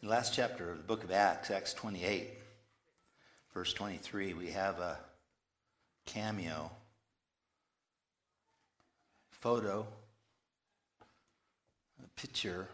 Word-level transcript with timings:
In 0.00 0.06
the 0.06 0.14
last 0.14 0.32
chapter 0.32 0.70
of 0.70 0.76
the 0.76 0.84
book 0.84 1.02
of 1.02 1.10
Acts, 1.10 1.50
Acts 1.50 1.74
28, 1.74 2.28
verse 3.52 3.72
23, 3.72 4.32
we 4.32 4.52
have 4.52 4.78
a 4.78 4.96
cameo 6.06 6.70
photo, 9.32 9.84
a 12.00 12.08
picture 12.10 12.68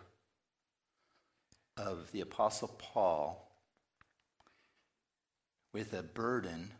of 1.78 2.12
the 2.12 2.20
Apostle 2.20 2.76
Paul 2.76 3.50
with 5.72 5.94
a 5.94 6.02
burden, 6.02 6.72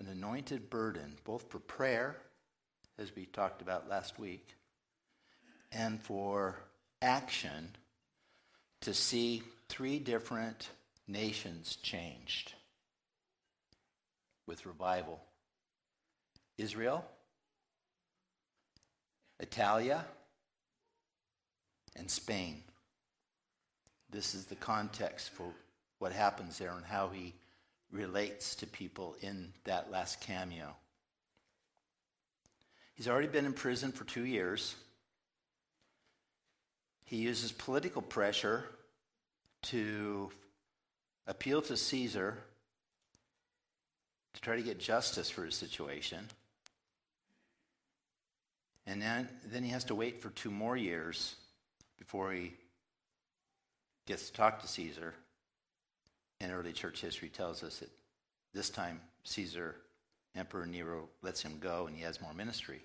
an 0.00 0.08
anointed 0.08 0.70
burden, 0.70 1.14
both 1.22 1.48
for 1.50 1.60
prayer, 1.60 2.16
as 2.98 3.14
we 3.14 3.26
talked 3.26 3.62
about 3.62 3.88
last 3.88 4.18
week, 4.18 4.56
and 5.70 6.02
for 6.02 6.56
action 7.00 7.68
to 8.80 8.92
see 8.92 9.44
three 9.74 9.98
different 9.98 10.68
nations 11.08 11.74
changed 11.82 12.52
with 14.46 14.66
revival 14.66 15.20
Israel, 16.56 17.04
Italia, 19.40 20.04
and 21.96 22.08
Spain. 22.08 22.62
This 24.10 24.36
is 24.36 24.44
the 24.44 24.54
context 24.54 25.30
for 25.30 25.52
what 25.98 26.12
happens 26.12 26.56
there 26.56 26.70
and 26.70 26.86
how 26.86 27.08
he 27.08 27.34
relates 27.90 28.54
to 28.56 28.68
people 28.68 29.16
in 29.22 29.52
that 29.64 29.90
last 29.90 30.20
cameo. 30.20 30.76
He's 32.94 33.08
already 33.08 33.26
been 33.26 33.44
in 33.44 33.52
prison 33.52 33.90
for 33.90 34.04
two 34.04 34.24
years. 34.24 34.76
He 37.06 37.16
uses 37.16 37.50
political 37.50 38.02
pressure 38.02 38.66
to 39.64 40.30
appeal 41.26 41.62
to 41.62 41.76
Caesar 41.76 42.38
to 44.34 44.40
try 44.40 44.56
to 44.56 44.62
get 44.62 44.78
justice 44.78 45.30
for 45.30 45.44
his 45.44 45.54
situation. 45.54 46.26
And 48.86 49.00
then, 49.00 49.28
then 49.46 49.62
he 49.62 49.70
has 49.70 49.84
to 49.84 49.94
wait 49.94 50.20
for 50.20 50.30
two 50.30 50.50
more 50.50 50.76
years 50.76 51.36
before 51.98 52.32
he 52.32 52.52
gets 54.06 54.28
to 54.28 54.32
talk 54.34 54.60
to 54.60 54.68
Caesar. 54.68 55.14
And 56.40 56.52
early 56.52 56.72
church 56.72 57.00
history 57.00 57.28
tells 57.28 57.62
us 57.62 57.78
that 57.78 57.90
this 58.52 58.68
time 58.68 59.00
Caesar, 59.24 59.76
Emperor 60.36 60.66
Nero, 60.66 61.08
lets 61.22 61.42
him 61.42 61.58
go 61.60 61.86
and 61.86 61.96
he 61.96 62.02
has 62.02 62.20
more 62.20 62.34
ministry. 62.34 62.82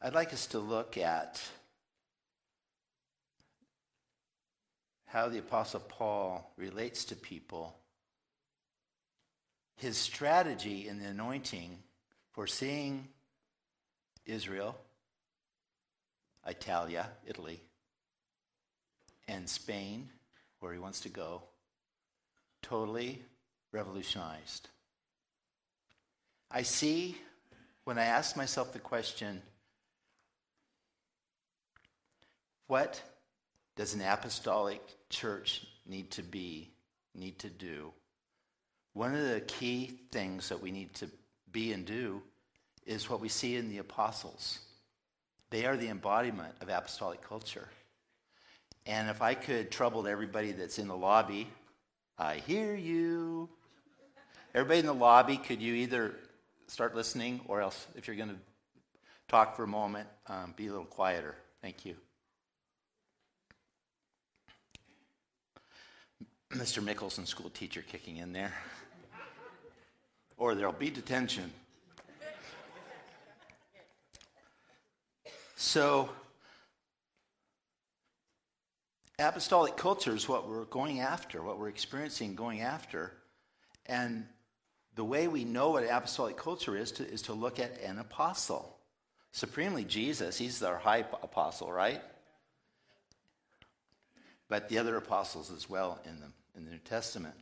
I'd 0.00 0.14
like 0.14 0.32
us 0.32 0.46
to 0.48 0.58
look 0.58 0.98
at 0.98 1.42
how 5.06 5.28
the 5.28 5.38
Apostle 5.38 5.80
Paul 5.80 6.52
relates 6.56 7.04
to 7.06 7.16
people, 7.16 7.76
his 9.76 9.96
strategy 9.96 10.88
in 10.88 10.98
the 10.98 11.08
anointing 11.08 11.78
for 12.32 12.46
seeing 12.46 13.08
Israel, 14.24 14.76
Italia, 16.46 17.08
Italy, 17.26 17.60
and 19.28 19.48
Spain, 19.48 20.08
where 20.60 20.72
he 20.72 20.78
wants 20.78 21.00
to 21.00 21.08
go, 21.08 21.42
totally 22.62 23.22
revolutionized. 23.72 24.68
I 26.50 26.62
see 26.62 27.16
when 27.84 27.98
I 27.98 28.04
ask 28.04 28.36
myself 28.36 28.72
the 28.72 28.78
question, 28.78 29.42
what 32.66 33.00
does 33.76 33.94
an 33.94 34.00
apostolic 34.00 34.80
church 35.10 35.66
need 35.86 36.10
to 36.12 36.22
be, 36.22 36.70
need 37.14 37.38
to 37.40 37.48
do? 37.48 37.92
One 38.94 39.14
of 39.14 39.28
the 39.28 39.42
key 39.42 40.00
things 40.10 40.48
that 40.48 40.60
we 40.60 40.70
need 40.70 40.94
to 40.94 41.10
be 41.52 41.72
and 41.72 41.84
do 41.84 42.22
is 42.86 43.10
what 43.10 43.20
we 43.20 43.28
see 43.28 43.56
in 43.56 43.68
the 43.68 43.78
apostles. 43.78 44.60
They 45.50 45.66
are 45.66 45.76
the 45.76 45.88
embodiment 45.88 46.54
of 46.60 46.68
apostolic 46.68 47.22
culture. 47.22 47.68
And 48.86 49.10
if 49.10 49.20
I 49.20 49.34
could 49.34 49.70
trouble 49.70 50.06
everybody 50.06 50.52
that's 50.52 50.78
in 50.78 50.88
the 50.88 50.96
lobby, 50.96 51.48
I 52.18 52.36
hear 52.36 52.74
you. 52.74 53.50
Everybody 54.54 54.80
in 54.80 54.86
the 54.86 54.94
lobby, 54.94 55.36
could 55.36 55.60
you 55.60 55.74
either 55.74 56.14
start 56.68 56.94
listening 56.94 57.42
or 57.46 57.60
else, 57.60 57.86
if 57.94 58.06
you're 58.06 58.16
going 58.16 58.30
to 58.30 58.36
talk 59.28 59.56
for 59.56 59.64
a 59.64 59.68
moment, 59.68 60.08
um, 60.28 60.54
be 60.56 60.68
a 60.68 60.70
little 60.70 60.86
quieter? 60.86 61.34
Thank 61.60 61.84
you. 61.84 61.96
Mr. 66.56 66.82
Mickelson, 66.82 67.26
school 67.26 67.50
teacher, 67.50 67.82
kicking 67.82 68.16
in 68.16 68.32
there. 68.32 68.52
or 70.36 70.54
there'll 70.54 70.72
be 70.72 70.90
detention. 70.90 71.52
So, 75.56 76.08
apostolic 79.18 79.76
culture 79.76 80.14
is 80.14 80.28
what 80.28 80.48
we're 80.48 80.64
going 80.64 81.00
after, 81.00 81.42
what 81.42 81.58
we're 81.58 81.68
experiencing 81.68 82.34
going 82.34 82.60
after. 82.60 83.12
And 83.86 84.26
the 84.94 85.04
way 85.04 85.28
we 85.28 85.44
know 85.44 85.70
what 85.70 85.84
apostolic 85.84 86.36
culture 86.36 86.76
is 86.76 86.92
to, 86.92 87.06
is 87.06 87.22
to 87.22 87.32
look 87.32 87.58
at 87.58 87.80
an 87.82 87.98
apostle. 87.98 88.76
Supremely 89.32 89.84
Jesus, 89.84 90.38
he's 90.38 90.62
our 90.62 90.78
high 90.78 91.04
apostle, 91.22 91.70
right? 91.70 92.02
But 94.48 94.68
the 94.68 94.78
other 94.78 94.96
apostles 94.96 95.50
as 95.50 95.68
well 95.68 96.00
in 96.04 96.20
the, 96.20 96.26
in 96.56 96.64
the 96.64 96.70
New 96.70 96.78
Testament. 96.78 97.34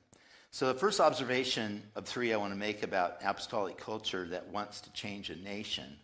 So, 0.51 0.73
the 0.73 0.79
first 0.79 1.01
observation 1.01 1.83
of 1.97 2.07
three 2.07 2.33
I 2.33 2.37
want 2.37 2.53
to 2.53 2.59
make 2.59 2.83
about 2.85 3.17
apostolic 3.25 3.77
culture 3.77 4.27
that 4.29 4.49
wants 4.49 4.81
to 4.83 4.93
change 4.93 5.29
a 5.29 5.37
nation 5.37 5.99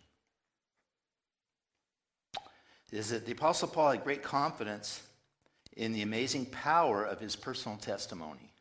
is 2.91 3.09
that 3.09 3.25
the 3.25 3.31
Apostle 3.31 3.69
Paul 3.69 3.91
had 3.91 4.03
great 4.03 4.21
confidence 4.21 5.01
in 5.77 5.93
the 5.93 6.01
amazing 6.01 6.47
power 6.47 7.03
of 7.03 7.19
his 7.19 7.35
personal 7.35 7.77
testimony. 7.77 8.51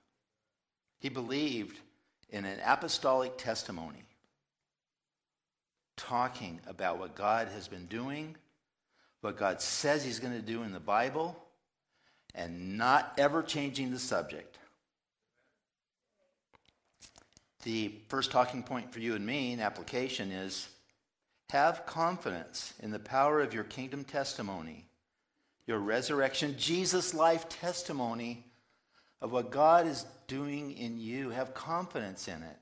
He 1.01 1.09
believed 1.09 1.81
in 2.29 2.45
an 2.45 2.61
apostolic 2.65 3.37
testimony, 3.37 4.05
talking 5.97 6.61
about 6.67 6.99
what 6.99 7.17
God 7.17 7.49
has 7.49 7.67
been 7.67 7.87
doing, 7.87 8.37
what 9.21 9.37
God 9.37 9.61
says 9.61 10.05
he's 10.05 10.21
going 10.21 10.35
to 10.35 10.41
do 10.41 10.63
in 10.63 10.73
the 10.73 10.81
Bible, 10.81 11.37
and 12.35 12.77
not 12.77 13.13
ever 13.19 13.43
changing 13.43 13.91
the 13.91 13.99
subject. 13.99 14.59
The 17.63 17.95
first 18.09 18.31
talking 18.31 18.63
point 18.63 18.93
for 18.93 19.01
you 19.01 19.15
and 19.15 19.25
me 19.25 19.53
in 19.53 19.61
application 19.61 20.31
is 20.33 20.69
have 21.51 21.85
confidence 21.85 22.73
in 22.81 22.91
the 22.91 22.99
power 22.99 23.41
of 23.41 23.53
your 23.53 23.65
kingdom 23.65 24.05
testimony, 24.05 24.87
your 25.67 25.79
resurrection, 25.79 26.55
Jesus 26.57 27.13
life 27.13 27.49
testimony 27.49 28.45
of 29.21 29.33
what 29.33 29.51
God 29.51 29.87
is 29.87 30.07
doing 30.27 30.73
in 30.73 30.99
you. 30.99 31.31
Have 31.31 31.53
confidence 31.53 32.29
in 32.29 32.43
it. 32.43 32.57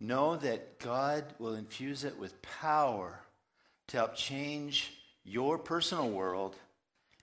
Know 0.00 0.36
that 0.36 0.80
God 0.80 1.24
will 1.38 1.54
infuse 1.54 2.02
it 2.02 2.18
with 2.18 2.42
power 2.42 3.20
to 3.88 3.98
help 3.98 4.16
change 4.16 4.92
your 5.24 5.58
personal 5.58 6.10
world. 6.10 6.56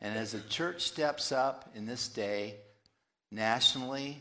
And 0.01 0.17
as 0.17 0.31
the 0.31 0.39
church 0.41 0.83
steps 0.83 1.31
up 1.31 1.71
in 1.75 1.85
this 1.85 2.07
day, 2.07 2.55
nationally, 3.31 4.17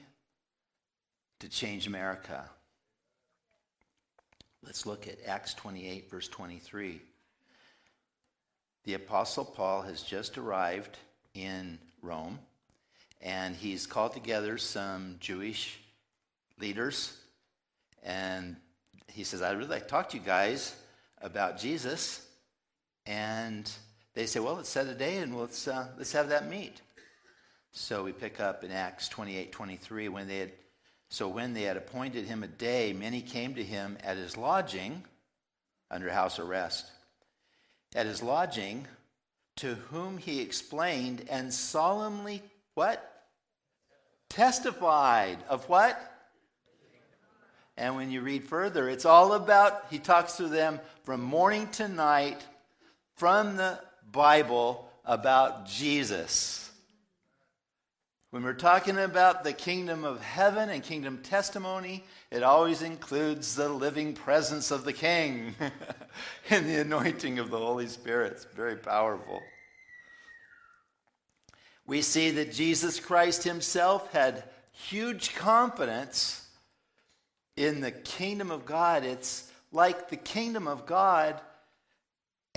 to 1.41 1.49
change 1.49 1.87
America. 1.87 2.49
Let's 4.65 4.87
look 4.87 5.07
at 5.07 5.19
Acts 5.25 5.55
28, 5.55 6.11
verse 6.11 6.29
23. 6.29 7.01
The 8.85 8.95
Apostle 8.95 9.45
Paul 9.45 9.83
has 9.83 10.03
just 10.03 10.37
arrived 10.37 10.99
in 11.35 11.79
Rome, 12.03 12.39
and 13.21 13.55
he's 13.55 13.87
called 13.87 14.15
together 14.15 14.59
some 14.59 15.17
Jewish 15.21 15.79
leaders, 16.59 17.17
and 18.03 18.57
he 19.07 19.25
says, 19.25 19.43
I'd 19.43 19.57
really 19.57 19.71
like 19.71 19.85
to 19.85 19.89
talk 19.89 20.11
to 20.11 20.17
you 20.17 20.23
guys 20.23 20.75
about 21.21 21.59
Jesus. 21.59 22.27
And 23.07 23.71
they 24.19 24.27
say, 24.27 24.41
well, 24.41 24.55
let's 24.55 24.69
set 24.69 24.89
a 24.89 24.95
day 24.95 25.19
and 25.19 25.39
let's, 25.39 25.69
uh, 25.69 25.87
let's 25.97 26.11
have 26.11 26.31
that 26.31 26.51
meet. 26.51 26.83
So 27.71 28.03
we 28.03 28.11
pick 28.11 28.41
up 28.41 28.65
in 28.65 28.73
Acts 28.73 29.09
28, 29.09 29.53
23, 29.53 30.09
when 30.09 30.27
they 30.27 30.39
had 30.39 30.51
so 31.09 31.29
when 31.29 31.55
they 31.55 31.63
had 31.63 31.77
appointed 31.77 32.27
him 32.27 32.43
a 32.43 32.49
day, 32.49 32.93
many 32.93 33.23
came 33.23 33.55
to 33.55 33.63
him 33.63 33.97
at 34.03 34.17
his 34.17 34.37
lodging 34.37 35.05
under 35.89 36.11
house 36.11 36.41
arrest. 36.41 36.91
At 37.95 38.07
his 38.07 38.21
lodging, 38.21 38.89
to 39.59 39.75
whom 39.75 40.19
he 40.19 40.41
explained 40.41 41.25
and 41.31 41.55
solemnly 41.55 42.43
what? 42.75 43.25
Testified 44.29 45.39
of 45.49 45.69
what? 45.69 45.97
And 47.77 47.95
when 47.95 48.11
you 48.11 48.21
read 48.21 48.43
further, 48.43 48.89
it's 48.89 49.05
all 49.05 49.35
about, 49.35 49.87
he 49.91 50.01
talks 50.01 50.39
to 50.39 50.49
them 50.49 50.81
from 51.05 51.23
morning 51.23 51.69
to 51.75 51.87
night 51.87 52.45
from 53.15 53.57
the 53.57 53.79
Bible 54.13 54.89
about 55.05 55.67
Jesus. 55.67 56.71
When 58.31 58.43
we're 58.43 58.53
talking 58.53 58.99
about 58.99 59.43
the 59.43 59.55
kingdom 59.55 60.05
of 60.05 60.21
heaven 60.21 60.69
and 60.69 60.83
kingdom 60.83 61.19
testimony, 61.23 62.05
it 62.31 62.43
always 62.43 62.83
includes 62.83 63.55
the 63.55 63.71
living 63.71 64.13
presence 64.13 64.71
of 64.71 64.85
the 64.85 64.93
king 64.93 65.55
and 66.51 66.67
the 66.67 66.83
anointing 66.83 67.39
of 67.39 67.51
the 67.51 67.59
Holy 67.59 67.87
Spirit. 67.87 68.33
It's 68.33 68.45
very 68.45 68.77
powerful. 68.77 69.41
We 71.87 72.03
see 72.03 72.31
that 72.33 72.53
Jesus 72.53 73.01
Christ 73.01 73.45
himself 73.45 74.13
had 74.13 74.45
huge 74.73 75.35
confidence 75.35 76.47
in 77.57 77.81
the 77.81 77.93
kingdom 77.93 78.51
of 78.51 78.67
God. 78.67 79.05
It's 79.05 79.51
like 79.73 80.11
the 80.11 80.17
kingdom 80.17 80.69
of 80.69 80.85
God 80.85 81.41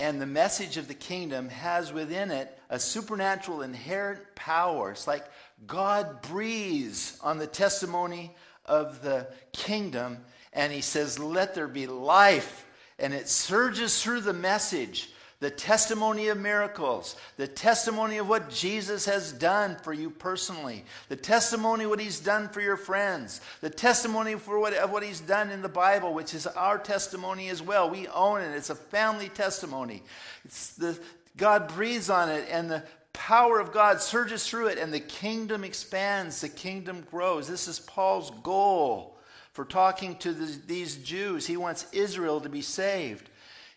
and 0.02 0.20
the 0.20 0.26
message 0.26 0.78
of 0.78 0.88
the 0.88 0.94
kingdom 0.94 1.48
has 1.48 1.92
within 1.92 2.32
it 2.32 2.58
a 2.68 2.80
supernatural 2.80 3.62
inherent 3.62 4.18
power. 4.34 4.90
It's 4.90 5.06
like 5.06 5.24
God 5.64 6.22
breathes 6.22 7.16
on 7.22 7.38
the 7.38 7.46
testimony 7.46 8.34
of 8.66 9.00
the 9.02 9.28
kingdom 9.52 10.18
and 10.52 10.72
he 10.72 10.80
says, 10.80 11.20
Let 11.20 11.54
there 11.54 11.68
be 11.68 11.86
life. 11.86 12.66
And 12.98 13.14
it 13.14 13.28
surges 13.28 14.02
through 14.02 14.22
the 14.22 14.32
message, 14.32 15.08
the 15.42 15.50
testimony 15.50 16.28
of 16.28 16.38
miracles, 16.38 17.16
the 17.36 17.48
testimony 17.48 18.18
of 18.18 18.28
what 18.28 18.48
Jesus 18.48 19.06
has 19.06 19.32
done 19.32 19.76
for 19.82 19.92
you 19.92 20.08
personally, 20.08 20.84
the 21.08 21.16
testimony 21.16 21.82
of 21.82 21.90
what 21.90 21.98
he's 21.98 22.20
done 22.20 22.48
for 22.48 22.60
your 22.60 22.76
friends, 22.76 23.40
the 23.60 23.68
testimony 23.68 24.36
for 24.36 24.60
what, 24.60 24.72
of 24.72 24.92
what 24.92 25.02
he's 25.02 25.18
done 25.18 25.50
in 25.50 25.60
the 25.60 25.68
Bible, 25.68 26.14
which 26.14 26.32
is 26.32 26.46
our 26.46 26.78
testimony 26.78 27.48
as 27.48 27.60
well. 27.60 27.90
We 27.90 28.06
own 28.06 28.40
it. 28.40 28.54
It's 28.54 28.70
a 28.70 28.76
family 28.76 29.30
testimony. 29.30 30.04
It's 30.44 30.74
the, 30.74 30.96
God 31.36 31.66
breathes 31.74 32.08
on 32.08 32.28
it, 32.28 32.46
and 32.48 32.70
the 32.70 32.84
power 33.12 33.58
of 33.58 33.72
God 33.72 34.00
surges 34.00 34.46
through 34.46 34.68
it 34.68 34.78
and 34.78 34.94
the 34.94 35.00
kingdom 35.00 35.64
expands, 35.64 36.40
the 36.40 36.48
kingdom 36.48 37.04
grows. 37.10 37.48
This 37.48 37.66
is 37.66 37.80
Paul's 37.80 38.30
goal 38.44 39.18
for 39.54 39.64
talking 39.64 40.14
to 40.18 40.32
the, 40.32 40.56
these 40.68 40.96
Jews. 40.98 41.48
He 41.48 41.56
wants 41.56 41.88
Israel 41.92 42.40
to 42.40 42.48
be 42.48 42.62
saved. 42.62 43.28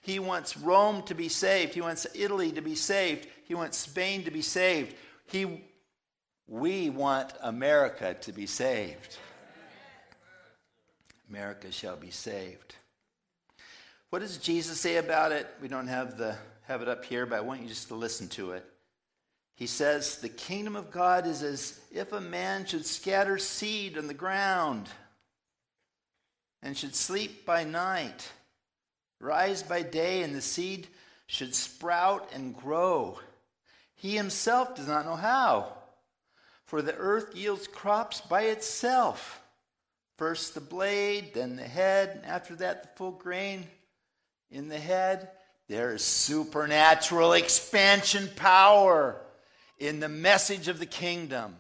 He 0.06 0.20
wants 0.20 0.56
Rome 0.56 1.02
to 1.04 1.16
be 1.16 1.30
saved. 1.30 1.74
He 1.74 1.82
wants 1.82 2.06
Italy 2.14 2.52
to 2.52 2.62
be 2.62 2.76
saved. 2.76 3.28
He 3.46 3.56
wants 3.56 3.80
Spain 3.80 4.24
to 4.26 4.32
be 4.32 4.44
saved. 4.44 4.96
He, 5.26 5.64
we 6.48 6.92
want 6.92 7.34
America 7.42 8.14
to 8.22 8.32
be 8.32 8.46
saved. 8.46 9.18
America 11.28 11.72
shall 11.72 11.98
be 11.98 12.12
saved. 12.12 12.76
What 14.12 14.20
does 14.20 14.38
Jesus 14.38 14.80
say 14.80 14.98
about 14.98 15.32
it? 15.32 15.48
We 15.60 15.70
don't 15.70 15.88
have, 15.88 16.20
the, 16.20 16.36
have 16.68 16.84
it 16.84 16.88
up 16.88 17.04
here, 17.04 17.26
but 17.26 17.38
I 17.38 17.42
want 17.42 17.64
you 17.64 17.68
just 17.68 17.88
to 17.88 17.96
listen 17.96 18.28
to 18.30 18.52
it. 18.52 18.64
He 19.56 19.66
says, 19.66 20.18
The 20.18 20.30
kingdom 20.30 20.76
of 20.76 20.92
God 20.92 21.26
is 21.26 21.42
as 21.42 21.80
if 21.92 22.14
a 22.14 22.22
man 22.22 22.68
should 22.68 22.86
scatter 22.86 23.40
seed 23.40 23.98
on 23.98 24.06
the 24.06 24.14
ground 24.14 24.88
and 26.62 26.78
should 26.78 26.94
sleep 26.94 27.44
by 27.44 27.64
night, 27.64 28.32
rise 29.20 29.64
by 29.64 29.82
day, 29.82 30.24
and 30.24 30.36
the 30.36 30.42
seed 30.42 30.88
should 31.28 31.56
sprout 31.56 32.30
and 32.34 32.56
grow. 32.56 33.20
He 33.96 34.16
himself 34.16 34.76
does 34.76 34.88
not 34.88 35.06
know 35.06 35.16
how. 35.16 35.74
For 36.66 36.82
the 36.82 36.96
earth 36.96 37.36
yields 37.36 37.68
crops 37.68 38.22
by 38.22 38.44
itself. 38.44 39.42
First 40.18 40.54
the 40.54 40.62
blade, 40.62 41.34
then 41.34 41.56
the 41.56 41.64
head, 41.64 42.12
and 42.16 42.26
after 42.26 42.56
that 42.56 42.84
the 42.84 42.90
full 42.96 43.12
grain 43.12 43.66
in 44.50 44.70
the 44.70 44.80
head. 44.80 45.30
There 45.68 45.94
is 45.94 46.04
supernatural 46.04 47.34
expansion 47.34 48.30
power 48.36 49.20
in 49.80 50.00
the 50.00 50.10
message 50.10 50.68
of 50.68 50.80
the 50.80 50.86
kingdom, 50.86 51.56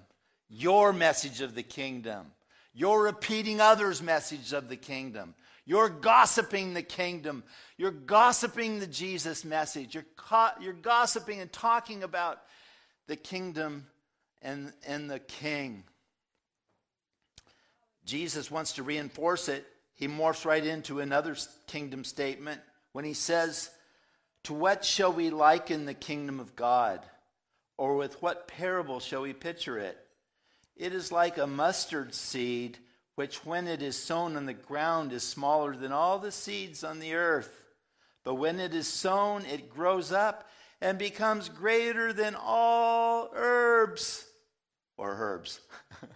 your 0.47 0.93
message 0.93 1.41
of 1.41 1.55
the 1.55 1.63
kingdom. 1.63 2.27
You're 2.73 3.03
repeating 3.03 3.59
others' 3.59 4.01
message 4.01 4.53
of 4.53 4.69
the 4.69 4.75
kingdom. 4.75 5.33
You're 5.65 5.89
gossiping 5.89 6.73
the 6.73 6.83
kingdom. 6.83 7.43
You're 7.77 7.91
gossiping 7.91 8.79
the 8.79 8.87
Jesus 8.87 9.43
message. 9.43 9.95
You're, 9.95 10.05
co- 10.15 10.51
you're 10.61 10.73
gossiping 10.73 11.41
and 11.41 11.51
talking 11.51 12.03
about 12.03 12.39
the 13.07 13.15
kingdom 13.15 13.87
and, 14.41 14.71
and 14.87 15.09
the 15.09 15.19
king. 15.19 15.83
Jesus 18.05 18.51
wants 18.51 18.73
to 18.73 18.83
reinforce 18.83 19.49
it. 19.49 19.65
He 19.95 20.07
morphs 20.07 20.45
right 20.45 20.63
into 20.63 20.99
another 20.99 21.35
kingdom 21.67 22.03
statement 22.03 22.61
when 22.91 23.05
he 23.05 23.13
says, 23.13 23.71
To 24.43 24.53
what 24.53 24.85
shall 24.85 25.11
we 25.11 25.31
liken 25.31 25.85
the 25.85 25.93
kingdom 25.93 26.39
of 26.39 26.55
God? 26.55 27.03
Or 27.77 27.95
with 27.95 28.21
what 28.21 28.47
parable 28.47 28.99
shall 28.99 29.23
we 29.23 29.33
picture 29.33 29.79
it? 29.79 29.97
It 30.77 30.93
is 30.93 31.11
like 31.11 31.37
a 31.37 31.47
mustard 31.47 32.13
seed, 32.13 32.77
which 33.15 33.45
when 33.45 33.67
it 33.67 33.81
is 33.81 33.97
sown 33.97 34.35
on 34.35 34.45
the 34.45 34.53
ground 34.53 35.11
is 35.11 35.23
smaller 35.23 35.75
than 35.75 35.91
all 35.91 36.19
the 36.19 36.31
seeds 36.31 36.83
on 36.83 36.99
the 36.99 37.13
earth. 37.13 37.63
But 38.23 38.35
when 38.35 38.59
it 38.59 38.73
is 38.73 38.87
sown, 38.87 39.45
it 39.45 39.69
grows 39.69 40.11
up 40.11 40.49
and 40.81 40.97
becomes 40.97 41.47
greater 41.49 42.11
than 42.11 42.35
all 42.35 43.29
herbs 43.33 44.25
or 44.97 45.15
herbs. 45.17 45.61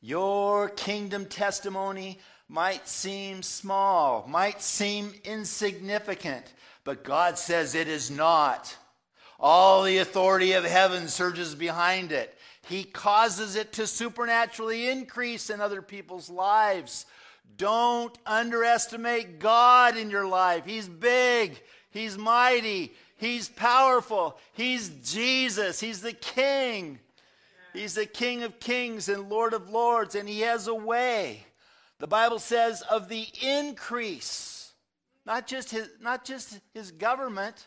Your 0.00 0.68
kingdom 0.68 1.26
testimony 1.26 2.18
might 2.48 2.86
seem 2.86 3.42
small, 3.42 4.26
might 4.28 4.60
seem 4.62 5.14
insignificant, 5.24 6.52
but 6.84 7.04
God 7.04 7.38
says 7.38 7.74
it 7.74 7.88
is 7.88 8.10
not. 8.10 8.76
All 9.40 9.82
the 9.82 9.98
authority 9.98 10.52
of 10.52 10.64
heaven 10.64 11.08
surges 11.08 11.54
behind 11.54 12.12
it. 12.12 12.36
He 12.68 12.84
causes 12.84 13.56
it 13.56 13.72
to 13.74 13.86
supernaturally 13.86 14.88
increase 14.88 15.50
in 15.50 15.60
other 15.60 15.82
people's 15.82 16.30
lives. 16.30 17.06
Don't 17.56 18.16
underestimate 18.26 19.38
God 19.38 19.96
in 19.96 20.10
your 20.10 20.26
life. 20.26 20.64
He's 20.64 20.88
big, 20.88 21.60
He's 21.90 22.18
mighty, 22.18 22.92
He's 23.16 23.48
powerful, 23.48 24.38
He's 24.52 24.88
Jesus, 24.88 25.80
He's 25.80 26.00
the 26.00 26.12
King. 26.12 26.98
He's 27.72 27.94
the 27.94 28.06
King 28.06 28.44
of 28.44 28.60
kings 28.60 29.08
and 29.08 29.28
Lord 29.28 29.52
of 29.52 29.68
lords, 29.68 30.14
and 30.14 30.28
He 30.28 30.40
has 30.40 30.68
a 30.68 30.74
way. 30.74 31.44
The 31.98 32.06
Bible 32.06 32.38
says 32.38 32.82
of 32.82 33.08
the 33.08 33.26
increase 33.42 34.54
not 35.26 35.46
just 35.46 35.70
his, 35.70 35.88
not 36.00 36.24
just 36.24 36.60
his 36.74 36.90
government, 36.90 37.66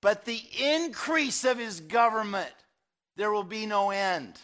but 0.00 0.24
the 0.24 0.40
increase 0.58 1.44
of 1.44 1.58
his 1.58 1.80
government. 1.80 2.52
There 3.16 3.32
will 3.32 3.44
be 3.44 3.66
no 3.66 3.90
end. 3.90 4.38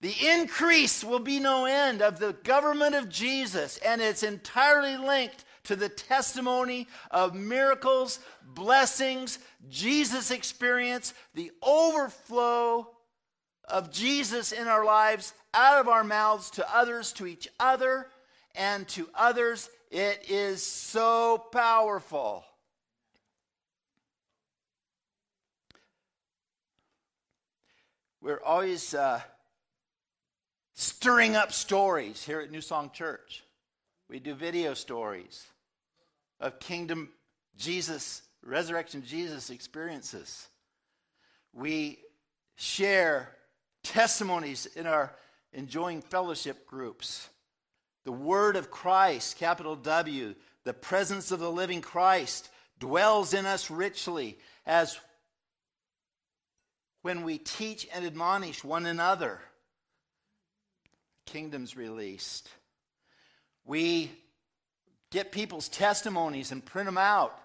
The 0.00 0.14
increase 0.32 1.04
will 1.04 1.18
be 1.18 1.40
no 1.40 1.66
end 1.66 2.00
of 2.00 2.18
the 2.18 2.32
government 2.32 2.94
of 2.94 3.08
Jesus, 3.08 3.78
and 3.78 4.00
it's 4.00 4.22
entirely 4.22 4.96
linked 4.96 5.44
to 5.64 5.76
the 5.76 5.90
testimony 5.90 6.88
of 7.10 7.34
miracles, 7.34 8.18
blessings, 8.42 9.38
Jesus 9.68 10.30
experience, 10.30 11.12
the 11.34 11.52
overflow 11.62 12.90
of 13.68 13.92
Jesus 13.92 14.52
in 14.52 14.68
our 14.68 14.84
lives, 14.84 15.34
out 15.52 15.80
of 15.80 15.88
our 15.88 16.02
mouths 16.02 16.50
to 16.52 16.76
others, 16.76 17.12
to 17.12 17.26
each 17.26 17.46
other, 17.60 18.08
and 18.54 18.88
to 18.88 19.08
others 19.14 19.68
it 19.90 20.30
is 20.30 20.62
so 20.62 21.38
powerful. 21.52 22.44
We're 28.22 28.42
always 28.44 28.92
uh, 28.92 29.22
stirring 30.74 31.36
up 31.36 31.52
stories 31.52 32.22
here 32.22 32.40
at 32.40 32.50
New 32.50 32.60
Song 32.60 32.90
Church. 32.92 33.42
We 34.10 34.18
do 34.18 34.34
video 34.34 34.74
stories 34.74 35.46
of 36.38 36.60
kingdom 36.60 37.08
Jesus, 37.56 38.20
resurrection 38.44 39.04
Jesus 39.06 39.48
experiences. 39.48 40.48
We 41.54 42.00
share 42.56 43.30
testimonies 43.84 44.66
in 44.66 44.86
our 44.86 45.16
enjoying 45.54 46.02
fellowship 46.02 46.66
groups. 46.66 47.26
The 48.04 48.12
Word 48.12 48.56
of 48.56 48.70
Christ, 48.70 49.38
capital 49.38 49.76
W, 49.76 50.34
the 50.64 50.74
presence 50.74 51.30
of 51.30 51.40
the 51.40 51.50
living 51.50 51.80
Christ 51.80 52.50
dwells 52.78 53.32
in 53.32 53.46
us 53.46 53.70
richly 53.70 54.36
as 54.66 55.00
when 57.02 57.24
we 57.24 57.38
teach 57.38 57.88
and 57.94 58.04
admonish 58.04 58.64
one 58.64 58.86
another. 58.86 59.40
Kingdom's 61.26 61.76
released. 61.76 62.48
We 63.64 64.10
get 65.10 65.32
people's 65.32 65.68
testimonies 65.68 66.52
and 66.52 66.64
print 66.64 66.86
them 66.86 66.98
out. 66.98 67.38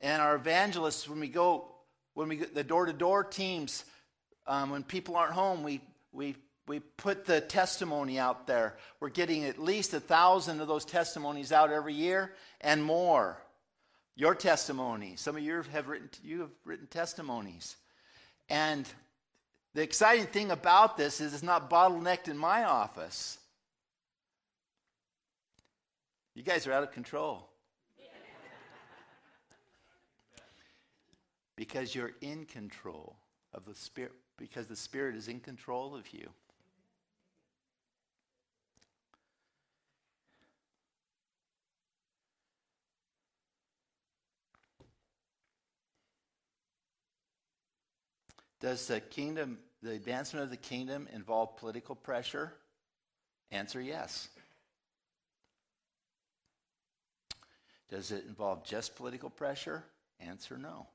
And 0.00 0.20
our 0.22 0.36
evangelists, 0.36 1.08
when 1.08 1.20
we 1.20 1.28
go, 1.28 1.68
when 2.14 2.28
we 2.28 2.36
get 2.36 2.54
the 2.54 2.64
door 2.64 2.86
to 2.86 2.92
door 2.92 3.24
teams, 3.24 3.84
um, 4.46 4.70
when 4.70 4.82
people 4.82 5.16
aren't 5.16 5.34
home, 5.34 5.62
we, 5.62 5.80
we 6.12 6.36
we 6.68 6.80
put 6.80 7.24
the 7.24 7.40
testimony 7.40 8.18
out 8.18 8.46
there. 8.46 8.76
We're 9.00 9.08
getting 9.08 9.44
at 9.44 9.58
least 9.58 9.94
a 9.94 10.00
thousand 10.00 10.60
of 10.60 10.68
those 10.68 10.84
testimonies 10.84 11.50
out 11.50 11.72
every 11.72 11.94
year 11.94 12.34
and 12.60 12.84
more. 12.84 13.42
your 14.18 14.34
testimony. 14.34 15.14
Some 15.16 15.36
of 15.36 15.42
you 15.42 15.62
have 15.72 15.88
written, 15.88 16.10
you 16.22 16.40
have 16.40 16.50
written 16.64 16.88
testimonies. 16.88 17.76
And 18.48 18.88
the 19.74 19.82
exciting 19.82 20.26
thing 20.26 20.50
about 20.50 20.96
this 20.96 21.20
is 21.20 21.34
it's 21.34 21.42
not 21.42 21.68
bottlenecked 21.70 22.28
in 22.28 22.36
my 22.36 22.64
office. 22.64 23.38
You 26.34 26.42
guys 26.42 26.66
are 26.66 26.72
out 26.72 26.82
of 26.82 26.92
control. 26.92 27.48
because 31.58 31.92
you're 31.92 32.12
in 32.20 32.44
control 32.44 33.16
of 33.52 33.64
the 33.64 33.74
Spirit, 33.74 34.12
because 34.36 34.68
the 34.68 34.76
Spirit 34.76 35.16
is 35.16 35.26
in 35.26 35.40
control 35.40 35.96
of 35.96 36.12
you. 36.12 36.28
Does 48.60 48.86
the 48.86 49.00
kingdom, 49.00 49.58
the 49.82 49.92
advancement 49.92 50.44
of 50.44 50.50
the 50.50 50.56
kingdom 50.56 51.08
involve 51.12 51.56
political 51.56 51.94
pressure? 51.94 52.52
Answer 53.50 53.80
yes. 53.80 54.28
Does 57.88 58.10
it 58.10 58.24
involve 58.26 58.64
just 58.64 58.96
political 58.96 59.30
pressure? 59.30 59.84
Answer 60.20 60.58
no. 60.58 60.86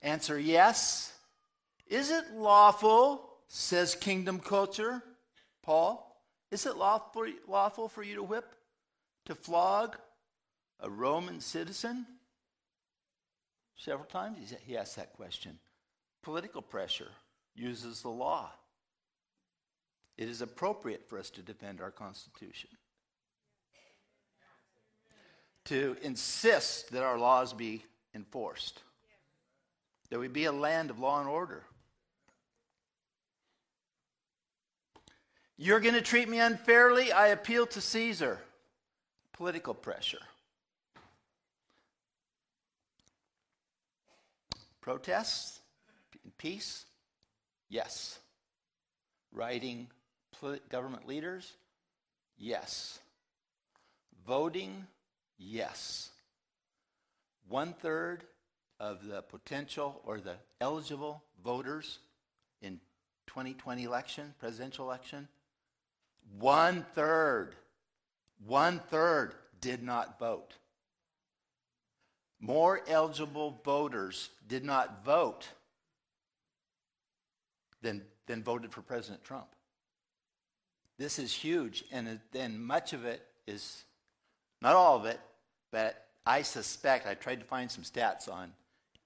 Answer 0.00 0.38
yes. 0.38 1.12
Is 1.86 2.10
it 2.10 2.32
lawful, 2.34 3.28
says 3.46 3.94
kingdom 3.94 4.40
culture, 4.40 5.02
Paul? 5.62 6.08
Is 6.50 6.66
it 6.66 6.76
lawful, 6.76 7.26
lawful 7.46 7.88
for 7.88 8.02
you 8.02 8.16
to 8.16 8.22
whip, 8.22 8.54
to 9.26 9.34
flog 9.34 9.96
a 10.80 10.90
Roman 10.90 11.40
citizen? 11.40 12.06
Several 13.76 14.06
times 14.06 14.54
he 14.66 14.76
asked 14.76 14.96
that 14.96 15.12
question. 15.12 15.58
Political 16.22 16.62
pressure 16.62 17.10
uses 17.54 18.02
the 18.02 18.08
law. 18.08 18.50
It 20.16 20.28
is 20.28 20.40
appropriate 20.40 21.08
for 21.08 21.18
us 21.18 21.30
to 21.30 21.42
defend 21.42 21.80
our 21.80 21.90
Constitution, 21.90 22.70
to 25.64 25.96
insist 26.02 26.92
that 26.92 27.02
our 27.02 27.18
laws 27.18 27.52
be 27.52 27.84
enforced, 28.14 28.80
that 30.10 30.20
we 30.20 30.28
be 30.28 30.44
a 30.44 30.52
land 30.52 30.90
of 30.90 30.98
law 30.98 31.18
and 31.18 31.28
order. 31.28 31.64
You're 35.56 35.80
going 35.80 35.94
to 35.94 36.02
treat 36.02 36.28
me 36.28 36.40
unfairly? 36.40 37.12
I 37.12 37.28
appeal 37.28 37.66
to 37.66 37.80
Caesar. 37.80 38.38
Political 39.32 39.74
pressure. 39.74 40.18
Protests? 44.80 45.61
Peace? 46.42 46.86
Yes. 47.68 48.18
Writing 49.30 49.86
government 50.70 51.06
leaders? 51.06 51.52
Yes. 52.36 52.98
Voting? 54.26 54.88
Yes. 55.38 56.10
One 57.48 57.74
third 57.74 58.24
of 58.80 59.06
the 59.06 59.22
potential 59.22 60.02
or 60.04 60.18
the 60.18 60.34
eligible 60.60 61.22
voters 61.44 62.00
in 62.60 62.80
2020 63.28 63.84
election, 63.84 64.34
presidential 64.40 64.84
election, 64.84 65.28
one 66.40 66.84
third, 66.96 67.54
one 68.44 68.80
third 68.90 69.34
did 69.60 69.80
not 69.80 70.18
vote. 70.18 70.54
More 72.40 72.80
eligible 72.88 73.60
voters 73.64 74.30
did 74.48 74.64
not 74.64 75.04
vote 75.04 75.46
than, 77.82 78.02
than 78.26 78.42
voted 78.42 78.72
for 78.72 78.80
President 78.82 79.22
Trump. 79.24 79.48
This 80.98 81.18
is 81.18 81.32
huge, 81.32 81.84
and 81.90 82.20
then 82.30 82.62
much 82.62 82.92
of 82.92 83.04
it 83.04 83.22
is, 83.46 83.84
not 84.60 84.74
all 84.74 84.96
of 84.96 85.04
it, 85.04 85.20
but 85.70 86.06
I 86.24 86.42
suspect, 86.42 87.06
I 87.06 87.14
tried 87.14 87.40
to 87.40 87.46
find 87.46 87.70
some 87.70 87.82
stats 87.82 88.32
on 88.32 88.52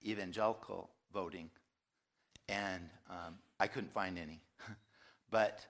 evangelical 0.04 0.90
voting, 1.12 1.50
and 2.49 2.88
um, 3.09 3.37
I 3.59 3.66
couldn't 3.66 3.92
find 3.92 4.18
any. 4.18 4.42
but, 5.30 5.64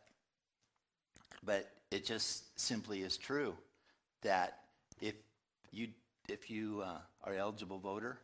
but 1.44 1.70
it 1.90 2.04
just 2.04 2.58
simply 2.58 3.02
is 3.02 3.16
true 3.16 3.54
that 4.22 4.58
if 5.00 5.14
you, 5.70 5.88
if 6.28 6.50
you 6.50 6.82
uh, 6.84 6.98
are 7.22 7.34
eligible 7.34 7.78
voter, 7.78 8.18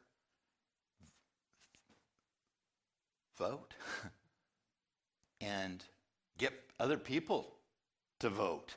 vote. 3.38 3.74
and 5.42 5.84
get 6.38 6.52
other 6.78 6.96
people 6.96 7.52
to 8.20 8.30
vote 8.30 8.76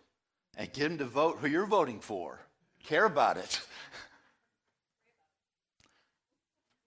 and 0.57 0.71
get 0.73 0.89
them 0.89 0.97
to 0.97 1.05
vote 1.05 1.37
who 1.39 1.47
you're 1.47 1.65
voting 1.65 1.99
for. 1.99 2.39
Care 2.83 3.05
about 3.05 3.37
it. 3.37 3.61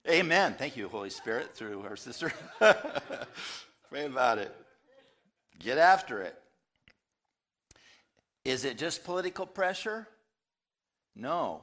Amen. 0.09 0.55
Thank 0.59 0.77
you, 0.77 0.89
Holy 0.89 1.11
Spirit, 1.11 1.55
through 1.55 1.83
our 1.83 1.97
sister. 1.97 2.33
Pray 2.59 4.07
about 4.07 4.39
it. 4.39 4.55
Get 5.59 5.79
after 5.79 6.23
it. 6.23 6.35
Is 8.45 8.65
it 8.65 8.79
just 8.79 9.05
political 9.05 9.45
pressure? 9.45 10.09
No. 11.15 11.63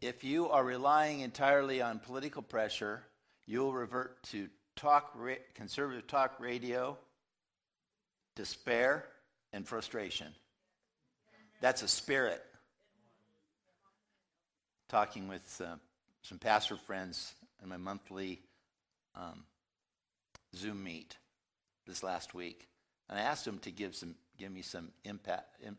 If 0.00 0.24
you 0.24 0.50
are 0.50 0.64
relying 0.64 1.20
entirely 1.20 1.80
on 1.80 2.00
political 2.00 2.42
pressure, 2.42 3.02
you'll 3.46 3.72
revert 3.72 4.22
to 4.24 4.48
talk 4.76 5.16
conservative 5.54 6.06
talk 6.06 6.38
radio 6.38 6.96
despair, 8.38 9.04
and 9.52 9.66
frustration. 9.66 10.28
That's 11.60 11.82
a 11.82 11.88
spirit. 11.88 12.40
Talking 14.88 15.26
with 15.26 15.60
uh, 15.62 15.74
some 16.22 16.38
pastor 16.38 16.76
friends 16.76 17.34
in 17.62 17.68
my 17.68 17.76
monthly 17.76 18.40
um, 19.16 19.42
Zoom 20.54 20.84
meet 20.84 21.16
this 21.86 22.04
last 22.04 22.32
week, 22.32 22.68
and 23.10 23.18
I 23.18 23.22
asked 23.22 23.44
them 23.44 23.58
to 23.60 23.72
give 23.72 23.96
some 23.96 24.14
give 24.38 24.52
me 24.52 24.62
some 24.62 24.92
impact 25.04 25.60
in, 25.60 25.76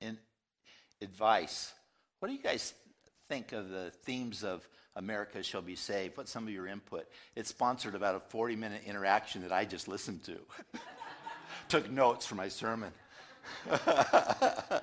in, 0.00 0.16
advice. 1.02 1.74
What 2.20 2.28
do 2.28 2.34
you 2.34 2.42
guys 2.42 2.72
think 3.28 3.52
of 3.52 3.68
the 3.68 3.92
themes 4.04 4.42
of 4.42 4.66
America 4.96 5.42
shall 5.42 5.60
be 5.60 5.76
saved? 5.76 6.16
What's 6.16 6.30
some 6.30 6.44
of 6.44 6.52
your 6.52 6.66
input? 6.66 7.06
It 7.36 7.46
sponsored 7.46 7.94
about 7.94 8.14
a 8.14 8.20
40 8.20 8.56
minute 8.56 8.82
interaction 8.86 9.42
that 9.42 9.52
I 9.52 9.66
just 9.66 9.88
listened 9.88 10.24
to. 10.24 10.38
took 11.68 11.90
notes 11.90 12.26
for 12.26 12.34
my 12.34 12.48
sermon. 12.48 12.92
a 13.70 14.80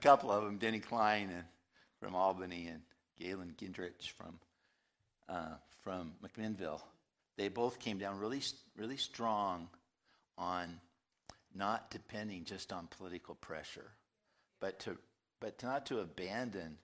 couple 0.00 0.30
of 0.30 0.44
them, 0.44 0.58
Denny 0.58 0.80
Klein 0.80 1.30
and, 1.30 1.44
from 2.00 2.14
Albany 2.14 2.66
and 2.66 2.82
Galen 3.18 3.54
Gindrich 3.56 4.10
from, 4.10 4.38
uh, 5.28 5.54
from 5.82 6.12
McMinnville, 6.22 6.80
they 7.36 7.48
both 7.48 7.78
came 7.78 7.98
down 7.98 8.18
really, 8.18 8.42
really 8.76 8.96
strong 8.96 9.68
on 10.36 10.80
not 11.54 11.90
depending 11.90 12.44
just 12.44 12.72
on 12.72 12.88
political 12.98 13.34
pressure, 13.34 13.92
but 14.60 14.78
to, 14.80 14.96
but 15.40 15.58
to 15.58 15.66
not 15.66 15.86
to 15.86 16.00
abandon 16.00 16.78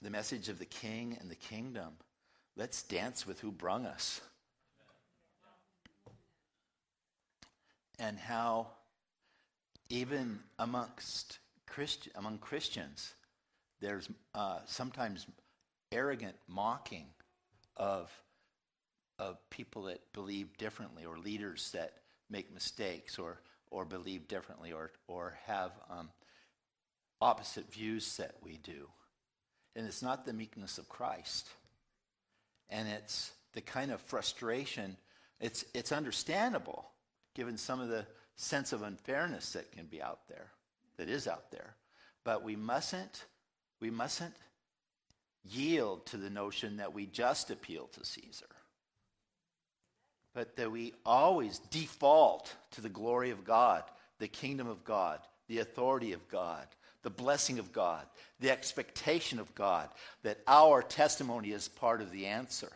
the 0.00 0.10
message 0.10 0.48
of 0.48 0.58
the 0.58 0.64
king 0.64 1.16
and 1.20 1.30
the 1.30 1.36
kingdom. 1.36 1.94
Let's 2.56 2.82
dance 2.82 3.26
with 3.26 3.40
who 3.40 3.50
brung 3.50 3.84
us. 3.84 4.20
And 7.98 8.18
how 8.18 8.68
even 9.88 10.38
amongst 10.58 11.38
Christ, 11.66 12.08
among 12.14 12.38
Christians, 12.38 13.14
there's 13.80 14.08
uh, 14.34 14.58
sometimes 14.66 15.26
arrogant 15.92 16.36
mocking 16.48 17.06
of 17.76 18.10
of 19.20 19.38
people 19.48 19.84
that 19.84 20.00
believe 20.12 20.56
differently, 20.58 21.04
or 21.04 21.18
leaders 21.18 21.70
that 21.72 21.92
make 22.30 22.52
mistakes, 22.52 23.18
or 23.18 23.40
or 23.70 23.84
believe 23.84 24.26
differently, 24.28 24.72
or 24.72 24.90
or 25.06 25.36
have 25.46 25.72
um, 25.90 26.08
opposite 27.20 27.72
views 27.72 28.16
that 28.16 28.34
we 28.42 28.56
do, 28.58 28.88
and 29.76 29.86
it's 29.86 30.02
not 30.02 30.24
the 30.24 30.32
meekness 30.32 30.78
of 30.78 30.88
Christ, 30.88 31.48
and 32.68 32.88
it's 32.88 33.32
the 33.52 33.60
kind 33.60 33.92
of 33.92 34.00
frustration. 34.00 34.96
It's 35.40 35.64
it's 35.74 35.92
understandable 35.92 36.93
given 37.34 37.56
some 37.56 37.80
of 37.80 37.88
the 37.88 38.06
sense 38.36 38.72
of 38.72 38.82
unfairness 38.82 39.52
that 39.52 39.72
can 39.72 39.86
be 39.86 40.02
out 40.02 40.28
there, 40.28 40.50
that 40.96 41.08
is 41.08 41.28
out 41.28 41.50
there. 41.50 41.74
But 42.24 42.42
we 42.42 42.56
mustn't, 42.56 43.24
we 43.80 43.90
mustn't 43.90 44.34
yield 45.44 46.06
to 46.06 46.16
the 46.16 46.30
notion 46.30 46.78
that 46.78 46.94
we 46.94 47.06
just 47.06 47.50
appeal 47.50 47.88
to 47.92 48.04
Caesar, 48.04 48.46
but 50.32 50.56
that 50.56 50.72
we 50.72 50.94
always 51.04 51.58
default 51.58 52.54
to 52.72 52.80
the 52.80 52.88
glory 52.88 53.30
of 53.30 53.44
God, 53.44 53.84
the 54.18 54.28
kingdom 54.28 54.68
of 54.68 54.84
God, 54.84 55.20
the 55.48 55.58
authority 55.58 56.12
of 56.12 56.26
God, 56.28 56.66
the 57.02 57.10
blessing 57.10 57.58
of 57.58 57.72
God, 57.72 58.06
the 58.40 58.50
expectation 58.50 59.38
of 59.38 59.54
God 59.54 59.88
that 60.22 60.38
our 60.48 60.82
testimony 60.82 61.50
is 61.50 61.68
part 61.68 62.00
of 62.00 62.10
the 62.10 62.26
answer. 62.26 62.72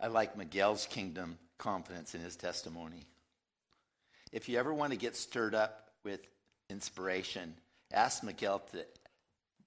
I 0.00 0.06
like 0.06 0.36
Miguel's 0.36 0.86
kingdom 0.86 1.38
confidence 1.58 2.14
in 2.14 2.20
his 2.20 2.36
testimony. 2.36 3.04
If 4.30 4.48
you 4.48 4.58
ever 4.58 4.72
want 4.72 4.92
to 4.92 4.98
get 4.98 5.16
stirred 5.16 5.54
up 5.54 5.90
with 6.04 6.20
inspiration, 6.70 7.54
ask 7.92 8.22
Miguel 8.22 8.60
to, 8.72 8.84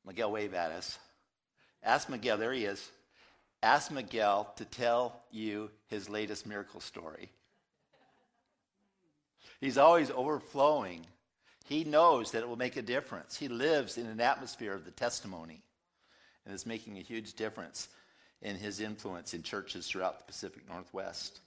Miguel, 0.05 0.31
wave 0.31 0.53
at 0.53 0.71
us. 0.71 0.97
Ask 1.83 2.09
Miguel, 2.09 2.37
there 2.37 2.53
he 2.53 2.65
is. 2.65 2.89
Ask 3.63 3.91
Miguel 3.91 4.51
to 4.55 4.65
tell 4.65 5.21
you 5.31 5.69
his 5.87 6.09
latest 6.09 6.45
miracle 6.45 6.79
story. 6.79 7.29
He's 9.59 9.77
always 9.77 10.09
overflowing. 10.09 11.05
He 11.65 11.83
knows 11.83 12.31
that 12.31 12.41
it 12.41 12.49
will 12.49 12.55
make 12.55 12.77
a 12.77 12.81
difference. 12.81 13.37
He 13.37 13.47
lives 13.47 13.97
in 13.97 14.07
an 14.07 14.21
atmosphere 14.21 14.73
of 14.73 14.85
the 14.85 14.91
testimony 14.91 15.61
and 16.45 16.55
is 16.55 16.65
making 16.65 16.97
a 16.97 17.01
huge 17.01 17.33
difference 17.33 17.87
in 18.41 18.55
his 18.55 18.79
influence 18.79 19.33
in 19.33 19.43
churches 19.43 19.87
throughout 19.87 20.19
the 20.19 20.25
Pacific 20.25 20.67
Northwest. 20.67 21.39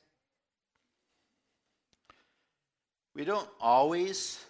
We 3.14 3.24
don't 3.24 3.48
always 3.60 4.44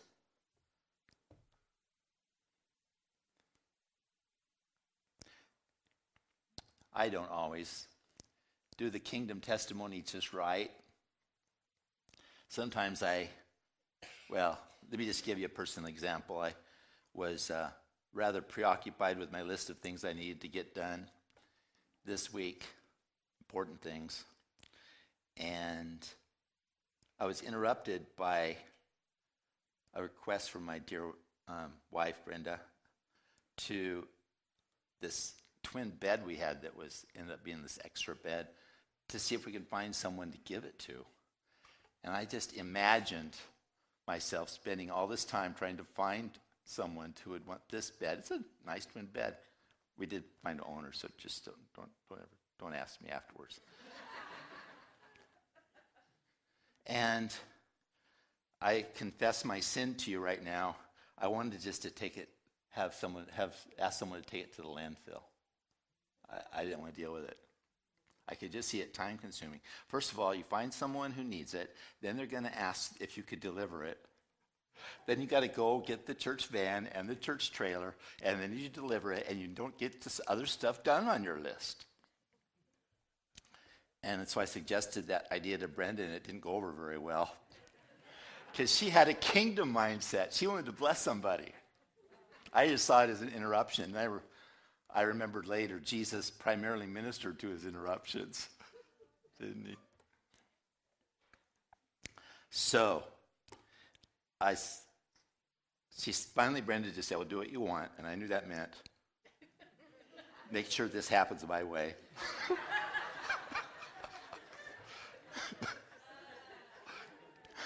I 6.96 7.08
don't 7.08 7.30
always 7.30 7.88
do 8.76 8.88
the 8.88 9.00
kingdom 9.00 9.40
testimony 9.40 10.02
just 10.02 10.32
right. 10.32 10.70
Sometimes 12.48 13.02
I, 13.02 13.28
well, 14.30 14.58
let 14.90 15.00
me 15.00 15.04
just 15.04 15.24
give 15.24 15.38
you 15.38 15.46
a 15.46 15.48
personal 15.48 15.88
example. 15.88 16.38
I 16.38 16.54
was 17.12 17.50
uh, 17.50 17.70
rather 18.12 18.40
preoccupied 18.40 19.18
with 19.18 19.32
my 19.32 19.42
list 19.42 19.70
of 19.70 19.78
things 19.78 20.04
I 20.04 20.12
needed 20.12 20.40
to 20.42 20.48
get 20.48 20.72
done 20.72 21.08
this 22.04 22.32
week, 22.32 22.64
important 23.40 23.80
things. 23.80 24.24
And 25.36 26.06
I 27.18 27.26
was 27.26 27.42
interrupted 27.42 28.04
by 28.16 28.56
a 29.94 30.02
request 30.02 30.50
from 30.50 30.64
my 30.64 30.78
dear 30.80 31.04
um, 31.48 31.72
wife, 31.90 32.16
Brenda, 32.24 32.60
to 33.56 34.06
this 35.00 35.34
twin 35.62 35.90
bed 35.90 36.26
we 36.26 36.36
had 36.36 36.62
that 36.62 36.76
was 36.76 37.06
ended 37.16 37.32
up 37.32 37.44
being 37.44 37.62
this 37.62 37.78
extra 37.84 38.14
bed 38.14 38.48
to 39.08 39.18
see 39.18 39.34
if 39.34 39.46
we 39.46 39.52
could 39.52 39.66
find 39.66 39.94
someone 39.94 40.30
to 40.30 40.38
give 40.44 40.64
it 40.64 40.78
to. 40.80 41.04
And 42.02 42.14
I 42.14 42.24
just 42.24 42.56
imagined 42.56 43.36
myself 44.06 44.50
spending 44.50 44.90
all 44.90 45.06
this 45.06 45.24
time 45.24 45.54
trying 45.56 45.78
to 45.78 45.84
find 45.84 46.30
someone 46.64 47.14
who 47.24 47.30
would 47.30 47.46
want 47.46 47.60
this 47.70 47.90
bed. 47.90 48.18
It's 48.18 48.30
a 48.30 48.40
nice 48.66 48.86
twin 48.86 49.06
bed. 49.06 49.36
We 49.98 50.06
did 50.06 50.24
find 50.42 50.58
an 50.58 50.64
owner, 50.66 50.92
so 50.92 51.08
just 51.18 51.44
don't 51.44 51.56
don't 51.74 51.90
don't, 52.08 52.20
ever, 52.20 52.28
don't 52.58 52.74
ask 52.74 53.00
me 53.00 53.10
afterwards. 53.10 53.60
and 56.86 57.32
I 58.60 58.86
confess 58.96 59.44
my 59.44 59.60
sin 59.60 59.94
to 59.96 60.10
you 60.10 60.20
right 60.20 60.42
now. 60.42 60.76
I 61.18 61.28
wanted 61.28 61.60
just 61.60 61.82
to 61.82 61.90
take 61.90 62.16
it, 62.16 62.28
have 62.70 62.94
someone 62.94 63.26
have 63.32 63.54
ask 63.78 63.98
someone 63.98 64.20
to 64.20 64.28
take 64.28 64.42
it 64.42 64.56
to 64.56 64.62
the 64.62 64.68
landfill. 64.68 65.22
I, 66.30 66.60
I 66.60 66.64
didn't 66.64 66.80
want 66.80 66.94
to 66.94 67.00
deal 67.00 67.12
with 67.12 67.24
it. 67.24 67.38
I 68.28 68.34
could 68.34 68.52
just 68.52 68.68
see 68.68 68.80
it 68.80 68.94
time 68.94 69.18
consuming. 69.18 69.60
First 69.88 70.12
of 70.12 70.18
all, 70.18 70.34
you 70.34 70.44
find 70.44 70.72
someone 70.72 71.12
who 71.12 71.22
needs 71.22 71.54
it, 71.54 71.74
then 72.00 72.16
they're 72.16 72.26
going 72.26 72.44
to 72.44 72.58
ask 72.58 72.92
if 73.00 73.16
you 73.16 73.22
could 73.22 73.40
deliver 73.40 73.84
it. 73.84 73.98
Then 75.06 75.20
you 75.20 75.26
got 75.26 75.40
to 75.40 75.48
go 75.48 75.78
get 75.78 76.06
the 76.06 76.14
church 76.14 76.46
van 76.46 76.88
and 76.92 77.08
the 77.08 77.14
church 77.14 77.52
trailer, 77.52 77.94
and 78.22 78.40
then 78.40 78.56
you 78.56 78.68
deliver 78.68 79.12
it, 79.12 79.26
and 79.28 79.38
you 79.38 79.46
don't 79.46 79.76
get 79.78 80.02
this 80.02 80.20
other 80.26 80.46
stuff 80.46 80.82
done 80.82 81.06
on 81.06 81.24
your 81.24 81.38
list. 81.38 81.84
And 84.02 84.28
so 84.28 84.40
I 84.40 84.44
suggested 84.44 85.08
that 85.08 85.26
idea 85.32 85.58
to 85.58 85.68
Brenda, 85.68 86.02
and 86.02 86.12
it 86.12 86.24
didn't 86.24 86.42
go 86.42 86.50
over 86.50 86.72
very 86.72 86.98
well. 86.98 87.34
Because 88.52 88.74
she 88.74 88.90
had 88.90 89.08
a 89.08 89.14
kingdom 89.14 89.74
mindset. 89.74 90.36
She 90.36 90.46
wanted 90.46 90.66
to 90.66 90.72
bless 90.72 91.00
somebody. 91.00 91.52
I 92.52 92.68
just 92.68 92.84
saw 92.84 93.02
it 93.02 93.10
as 93.10 93.20
an 93.20 93.32
interruption. 93.34 93.96
I, 93.96 94.04
re- 94.04 94.20
I 94.94 95.02
remembered 95.02 95.48
later 95.48 95.80
Jesus 95.80 96.30
primarily 96.30 96.86
ministered 96.86 97.40
to 97.40 97.48
his 97.48 97.66
interruptions, 97.66 98.48
didn't 99.40 99.66
he? 99.66 99.76
So, 102.50 103.02
I, 104.44 104.56
she 105.98 106.12
finally, 106.12 106.60
Brenda 106.60 106.90
just 106.90 107.08
said, 107.08 107.16
well, 107.16 107.26
do 107.26 107.38
what 107.38 107.50
you 107.50 107.60
want. 107.60 107.90
And 107.98 108.06
I 108.06 108.14
knew 108.14 108.28
that 108.28 108.48
meant 108.48 108.70
make 110.50 110.70
sure 110.70 110.86
this 110.86 111.08
happens 111.08 111.44
my 111.48 111.62
way. 111.64 111.94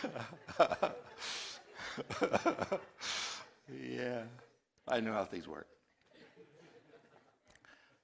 yeah, 3.82 4.22
I 4.86 5.00
know 5.00 5.12
how 5.12 5.24
things 5.24 5.48
work. 5.48 5.66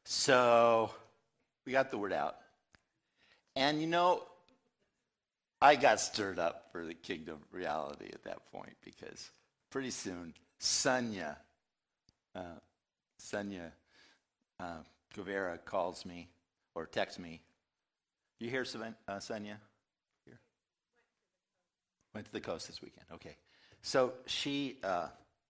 So 0.04 0.90
we 1.64 1.72
got 1.72 1.90
the 1.90 1.98
word 1.98 2.12
out. 2.12 2.36
And 3.56 3.80
you 3.80 3.86
know, 3.86 4.24
I 5.64 5.76
got 5.76 5.98
stirred 5.98 6.38
up 6.38 6.66
for 6.72 6.84
the 6.84 6.92
kingdom 6.92 7.38
reality 7.50 8.10
at 8.12 8.22
that 8.24 8.52
point 8.52 8.76
because 8.84 9.30
pretty 9.70 9.88
soon, 9.88 10.34
Sonia, 10.58 11.38
uh, 12.36 12.58
Sonia 13.16 13.72
uh, 14.60 14.80
Guevara 15.14 15.56
calls 15.56 16.04
me 16.04 16.28
or 16.74 16.84
texts 16.84 17.18
me. 17.18 17.40
You 18.40 18.50
hear, 18.50 18.66
uh, 19.08 19.18
Sonia? 19.20 19.58
Here? 20.26 20.38
Went 22.14 22.26
to 22.26 22.32
the 22.32 22.42
coast 22.42 22.66
this 22.66 22.82
weekend. 22.82 23.06
Okay. 23.14 23.38
So 23.80 24.12
she 24.26 24.76
uh, 24.84 25.06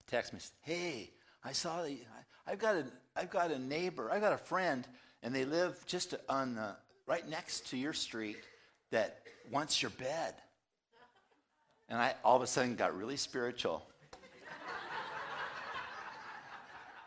texts 0.07 0.31
me, 0.33 0.39
hey, 0.61 1.11
I 1.43 1.51
saw, 1.51 1.83
the, 1.83 1.99
I've 2.47 2.59
got, 2.59 2.77
a, 2.77 2.85
I've 3.17 3.29
got 3.29 3.51
a 3.51 3.59
neighbor, 3.59 4.09
I've 4.09 4.21
got 4.21 4.31
a 4.31 4.37
friend, 4.37 4.87
and 5.23 5.35
they 5.35 5.43
live 5.43 5.77
just 5.85 6.15
on 6.29 6.55
the, 6.55 6.77
right 7.05 7.27
next 7.27 7.71
to 7.71 7.77
your 7.77 7.91
street 7.91 8.37
that 8.91 9.19
wants 9.51 9.81
your 9.81 9.91
bed. 9.91 10.35
And 11.89 11.99
I 11.99 12.15
all 12.23 12.35
of 12.35 12.41
a 12.41 12.47
sudden 12.47 12.75
got 12.75 12.97
really 12.97 13.17
spiritual. 13.17 13.85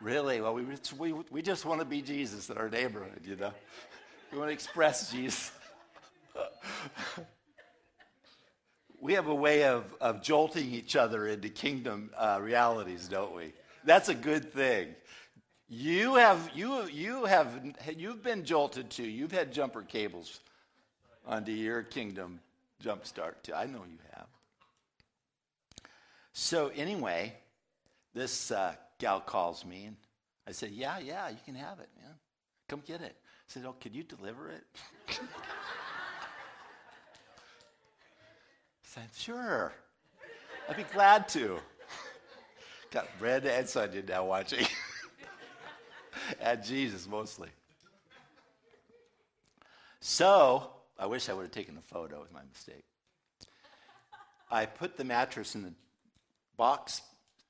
really? 0.01 0.41
Well, 0.41 0.53
we, 0.53 0.65
we, 0.97 1.13
we 1.29 1.41
just 1.41 1.65
want 1.65 1.79
to 1.81 1.85
be 1.85 2.01
Jesus 2.01 2.49
in 2.49 2.57
our 2.57 2.69
neighborhood, 2.69 3.21
you 3.23 3.35
know? 3.35 3.51
We 4.31 4.37
want 4.37 4.49
to 4.49 4.53
express 4.53 5.11
Jesus. 5.11 5.51
we 9.01 9.13
have 9.13 9.27
a 9.27 9.35
way 9.35 9.63
of, 9.63 9.93
of 9.99 10.21
jolting 10.21 10.71
each 10.71 10.95
other 10.95 11.27
into 11.27 11.49
kingdom 11.49 12.11
uh, 12.17 12.39
realities, 12.41 13.07
don't 13.07 13.35
we? 13.35 13.53
That's 13.83 14.09
a 14.09 14.15
good 14.15 14.53
thing. 14.53 14.95
You 15.67 16.15
have, 16.15 16.49
you, 16.55 16.85
you 16.85 17.25
have, 17.25 17.47
you've 17.95 18.23
been 18.23 18.43
jolted 18.43 18.89
too. 18.89 19.03
You've 19.03 19.31
had 19.31 19.51
jumper 19.51 19.81
cables 19.81 20.39
onto 21.29 21.51
your 21.51 21.83
kingdom 21.83 22.41
jumpstart 22.83 23.35
too. 23.43 23.53
I 23.53 23.65
know 23.67 23.83
you 23.87 23.99
have. 24.15 24.25
So 26.33 26.71
anyway, 26.75 27.33
this 28.13 28.51
uh, 28.51 28.73
gal 28.97 29.21
calls 29.21 29.63
me 29.63 29.85
and 29.85 29.95
I 30.47 30.51
said, 30.51 30.71
"Yeah, 30.71 30.97
yeah, 30.99 31.29
you 31.29 31.37
can 31.45 31.55
have 31.55 31.79
it, 31.79 31.89
man. 32.01 32.15
Come 32.67 32.81
get 32.85 33.01
it." 33.01 33.15
I 33.21 33.47
said, 33.47 33.63
"Oh, 33.65 33.75
could 33.79 33.95
you 33.95 34.03
deliver 34.03 34.49
it?" 34.49 34.63
I 35.09 35.13
said, 38.81 39.09
"Sure, 39.15 39.71
I'd 40.67 40.77
be 40.77 40.83
glad 40.83 41.29
to." 41.29 41.59
Got 42.91 43.07
red 43.19 43.45
and 43.45 43.69
Sonia 43.69 44.01
now 44.01 44.25
watching, 44.25 44.65
At 46.41 46.65
Jesus 46.65 47.07
mostly. 47.07 47.49
So 49.99 50.71
I 50.99 51.05
wish 51.05 51.29
I 51.29 51.33
would 51.33 51.43
have 51.43 51.51
taken 51.51 51.77
a 51.77 51.81
photo. 51.81 52.19
Was 52.19 52.31
my 52.31 52.41
mistake. 52.51 52.83
I 54.51 54.65
put 54.65 54.97
the 54.97 55.05
mattress 55.05 55.55
in 55.55 55.63
the 55.63 55.73
box 56.57 57.01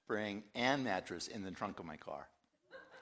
spring 0.04 0.44
and 0.56 0.84
mattress 0.84 1.28
in 1.28 1.44
the 1.44 1.52
trunk 1.52 1.80
of 1.80 1.86
my 1.86 1.96
car, 1.96 2.28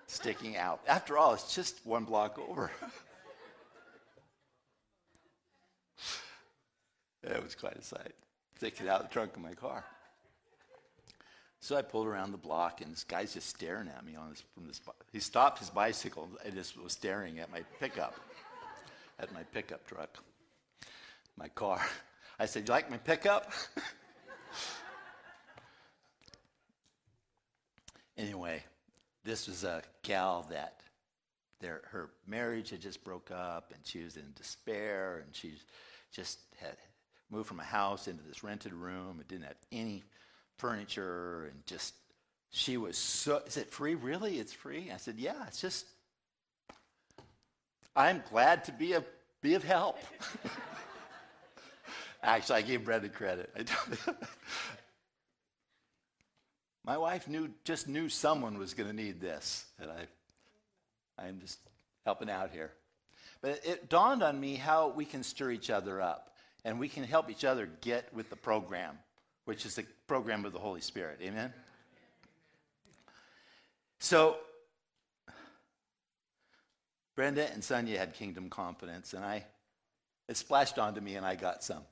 sticking 0.07 0.57
out. 0.57 0.81
After 0.87 1.17
all, 1.17 1.33
it's 1.33 1.55
just 1.55 1.85
one 1.85 2.03
block 2.03 2.37
over. 2.37 2.69
it 7.23 7.41
was 7.41 7.55
quite 7.55 7.77
a 7.77 7.81
sight, 7.81 8.13
sticking 8.57 8.89
out 8.89 9.03
the 9.03 9.13
trunk 9.13 9.35
of 9.35 9.41
my 9.41 9.53
car. 9.53 9.85
So 11.59 11.75
I 11.75 11.81
pulled 11.81 12.07
around 12.07 12.33
the 12.33 12.37
block, 12.37 12.81
and 12.81 12.91
this 12.91 13.03
guy's 13.03 13.33
just 13.33 13.49
staring 13.49 13.87
at 13.87 14.05
me 14.05 14.15
on 14.15 14.29
this, 14.29 14.43
from 14.53 14.67
this. 14.67 14.79
He 15.11 15.19
stopped 15.19 15.59
his 15.59 15.69
bicycle 15.69 16.29
and 16.45 16.53
just 16.53 16.77
was 16.77 16.93
staring 16.93 17.39
at 17.39 17.51
my 17.51 17.61
pickup, 17.79 18.15
at 19.17 19.33
my 19.33 19.43
pickup 19.43 19.87
truck, 19.87 20.21
my 21.37 21.47
car. 21.49 21.81
I 22.39 22.45
said, 22.45 22.67
"You 22.67 22.73
like 22.73 22.89
my 22.89 22.97
pickup?" 22.97 23.51
anyway, 28.17 28.63
this 29.23 29.47
was 29.47 29.63
a 29.63 29.83
gal 30.03 30.45
that 30.49 30.81
their, 31.59 31.81
her 31.85 32.09
marriage 32.27 32.69
had 32.69 32.81
just 32.81 33.03
broke 33.03 33.31
up, 33.31 33.71
and 33.73 33.85
she 33.85 34.03
was 34.03 34.17
in 34.17 34.33
despair, 34.35 35.23
and 35.25 35.35
she 35.35 35.53
just 36.11 36.39
had 36.57 36.77
moved 37.29 37.47
from 37.47 37.59
a 37.59 37.63
house 37.63 38.07
into 38.07 38.23
this 38.23 38.43
rented 38.43 38.73
room. 38.73 39.19
It 39.19 39.27
didn't 39.27 39.45
have 39.45 39.57
any 39.71 40.03
furniture 40.57 41.45
and 41.45 41.65
just 41.65 41.93
she 42.49 42.77
was 42.77 42.97
so 42.97 43.41
is 43.45 43.57
it 43.57 43.69
free 43.71 43.95
really 43.95 44.39
it's 44.39 44.53
free 44.53 44.89
i 44.93 44.97
said 44.97 45.15
yeah 45.17 45.45
it's 45.47 45.61
just 45.61 45.85
i'm 47.95 48.23
glad 48.31 48.63
to 48.63 48.71
be 48.71 48.93
of 48.93 49.05
be 49.41 49.53
of 49.53 49.63
help 49.63 49.97
actually 52.27 52.55
i 52.57 52.61
gave 52.61 52.85
brenda 52.85 53.09
credit 53.09 53.49
my 56.85 56.97
wife 56.97 57.27
knew 57.27 57.49
just 57.63 57.87
knew 57.87 58.07
someone 58.09 58.57
was 58.57 58.73
going 58.73 58.89
to 58.89 58.95
need 58.95 59.19
this 59.19 59.65
and 59.79 59.89
i 59.89 61.25
i'm 61.25 61.39
just 61.39 61.59
helping 62.05 62.29
out 62.29 62.51
here 62.51 62.71
but 63.41 63.59
it 63.65 63.89
dawned 63.89 64.21
on 64.21 64.39
me 64.39 64.55
how 64.55 64.89
we 64.89 65.05
can 65.05 65.23
stir 65.23 65.51
each 65.51 65.69
other 65.69 66.01
up 66.01 66.35
and 66.63 66.79
we 66.79 66.87
can 66.87 67.03
help 67.03 67.29
each 67.29 67.45
other 67.45 67.67
get 67.81 68.13
with 68.13 68.29
the 68.29 68.35
program 68.35 68.97
which 69.47 69.65
is 69.65 69.75
the 69.75 69.85
program 70.07 70.43
of 70.43 70.51
the 70.51 70.59
Holy 70.59 70.81
Spirit. 70.81 71.19
Amen? 71.21 71.53
So, 73.99 74.35
Brenda 77.15 77.49
and 77.53 77.63
Sonia 77.63 77.97
had 77.97 78.13
kingdom 78.13 78.49
confidence, 78.49 79.13
and 79.13 79.23
I, 79.23 79.45
it 80.27 80.35
splashed 80.35 80.77
onto 80.77 80.99
me, 80.99 81.15
and 81.15 81.25
I 81.25 81.35
got 81.35 81.63
some. 81.63 81.83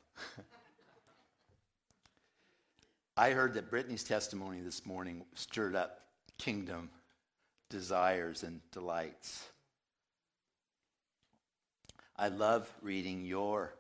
I 3.17 3.31
heard 3.31 3.53
that 3.53 3.69
Brittany's 3.69 4.03
testimony 4.03 4.59
this 4.61 4.85
morning 4.85 5.23
stirred 5.35 5.75
up 5.75 6.01
kingdom 6.37 6.89
desires 7.69 8.43
and 8.43 8.59
delights. 8.71 9.47
I 12.17 12.27
love 12.27 12.69
reading 12.81 13.25
your 13.25 13.73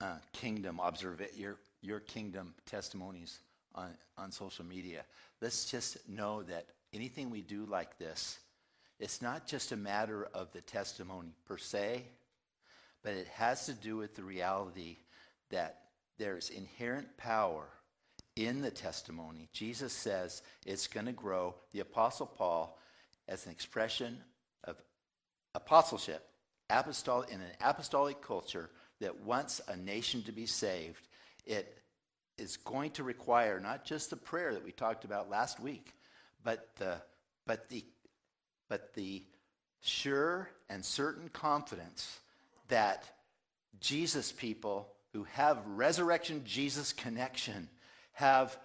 uh, 0.00 0.16
kingdom 0.32 0.80
observe 0.82 1.22
your 1.36 1.56
your 1.82 2.00
kingdom 2.00 2.54
testimonies 2.66 3.40
on, 3.74 3.90
on 4.18 4.32
social 4.32 4.64
media. 4.64 5.04
Let's 5.40 5.70
just 5.70 6.08
know 6.08 6.42
that 6.44 6.66
anything 6.92 7.30
we 7.30 7.42
do 7.42 7.64
like 7.64 7.98
this, 7.98 8.38
it's 8.98 9.22
not 9.22 9.46
just 9.46 9.72
a 9.72 9.76
matter 9.76 10.28
of 10.34 10.52
the 10.52 10.60
testimony 10.60 11.34
per 11.46 11.58
se, 11.58 12.02
but 13.06 13.14
it 13.14 13.28
has 13.28 13.66
to 13.66 13.72
do 13.72 13.96
with 13.96 14.16
the 14.16 14.24
reality 14.24 14.96
that 15.50 15.82
there's 16.18 16.50
inherent 16.50 17.16
power 17.16 17.68
in 18.34 18.60
the 18.62 18.70
testimony. 18.72 19.48
Jesus 19.52 19.92
says 19.92 20.42
it's 20.66 20.88
going 20.88 21.06
to 21.06 21.12
grow. 21.12 21.54
The 21.70 21.78
Apostle 21.78 22.26
Paul, 22.26 22.76
as 23.28 23.46
an 23.46 23.52
expression 23.52 24.18
of 24.64 24.74
apostleship, 25.54 26.28
apostolic 26.68 27.30
in 27.30 27.40
an 27.40 27.46
apostolic 27.60 28.20
culture 28.20 28.70
that 29.00 29.20
wants 29.20 29.60
a 29.68 29.76
nation 29.76 30.24
to 30.24 30.32
be 30.32 30.46
saved, 30.46 31.06
it 31.44 31.78
is 32.38 32.56
going 32.56 32.90
to 32.90 33.04
require 33.04 33.60
not 33.60 33.84
just 33.84 34.10
the 34.10 34.16
prayer 34.16 34.52
that 34.52 34.64
we 34.64 34.72
talked 34.72 35.04
about 35.04 35.30
last 35.30 35.60
week, 35.60 35.92
but 36.42 36.70
the, 36.80 36.96
but 37.46 37.68
the, 37.68 37.84
but 38.68 38.94
the 38.94 39.22
sure 39.80 40.50
and 40.68 40.84
certain 40.84 41.28
confidence 41.28 42.18
that 42.68 43.04
Jesus 43.80 44.32
people 44.32 44.88
who 45.12 45.24
have 45.32 45.66
resurrection 45.66 46.42
Jesus 46.44 46.92
connection 46.92 47.68
have 48.12 48.56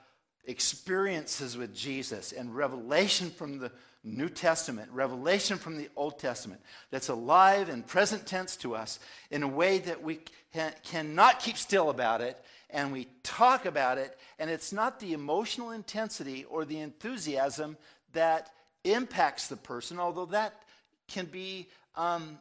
experiences 0.45 1.57
with 1.57 1.75
Jesus 1.75 2.31
and 2.31 2.55
revelation 2.55 3.29
from 3.29 3.59
the 3.59 3.71
New 4.03 4.29
Testament, 4.29 4.89
revelation 4.91 5.57
from 5.57 5.77
the 5.77 5.89
Old 5.95 6.17
Testament 6.17 6.61
that's 6.89 7.09
alive 7.09 7.69
and 7.69 7.85
present 7.85 8.25
tense 8.25 8.55
to 8.57 8.75
us 8.75 8.99
in 9.29 9.43
a 9.43 9.47
way 9.47 9.77
that 9.79 10.01
we 10.01 10.19
can, 10.53 10.73
cannot 10.83 11.39
keep 11.39 11.57
still 11.57 11.89
about 11.89 12.21
it 12.21 12.43
and 12.71 12.91
we 12.91 13.07
talk 13.23 13.65
about 13.65 13.97
it, 13.97 14.17
and 14.39 14.49
it's 14.49 14.71
not 14.71 14.99
the 14.99 15.13
emotional 15.13 15.71
intensity 15.71 16.45
or 16.45 16.65
the 16.65 16.79
enthusiasm 16.79 17.77
that 18.13 18.49
impacts 18.83 19.47
the 19.47 19.57
person, 19.57 19.99
although 19.99 20.25
that 20.27 20.53
can 21.07 21.25
be 21.25 21.67
um, 21.95 22.39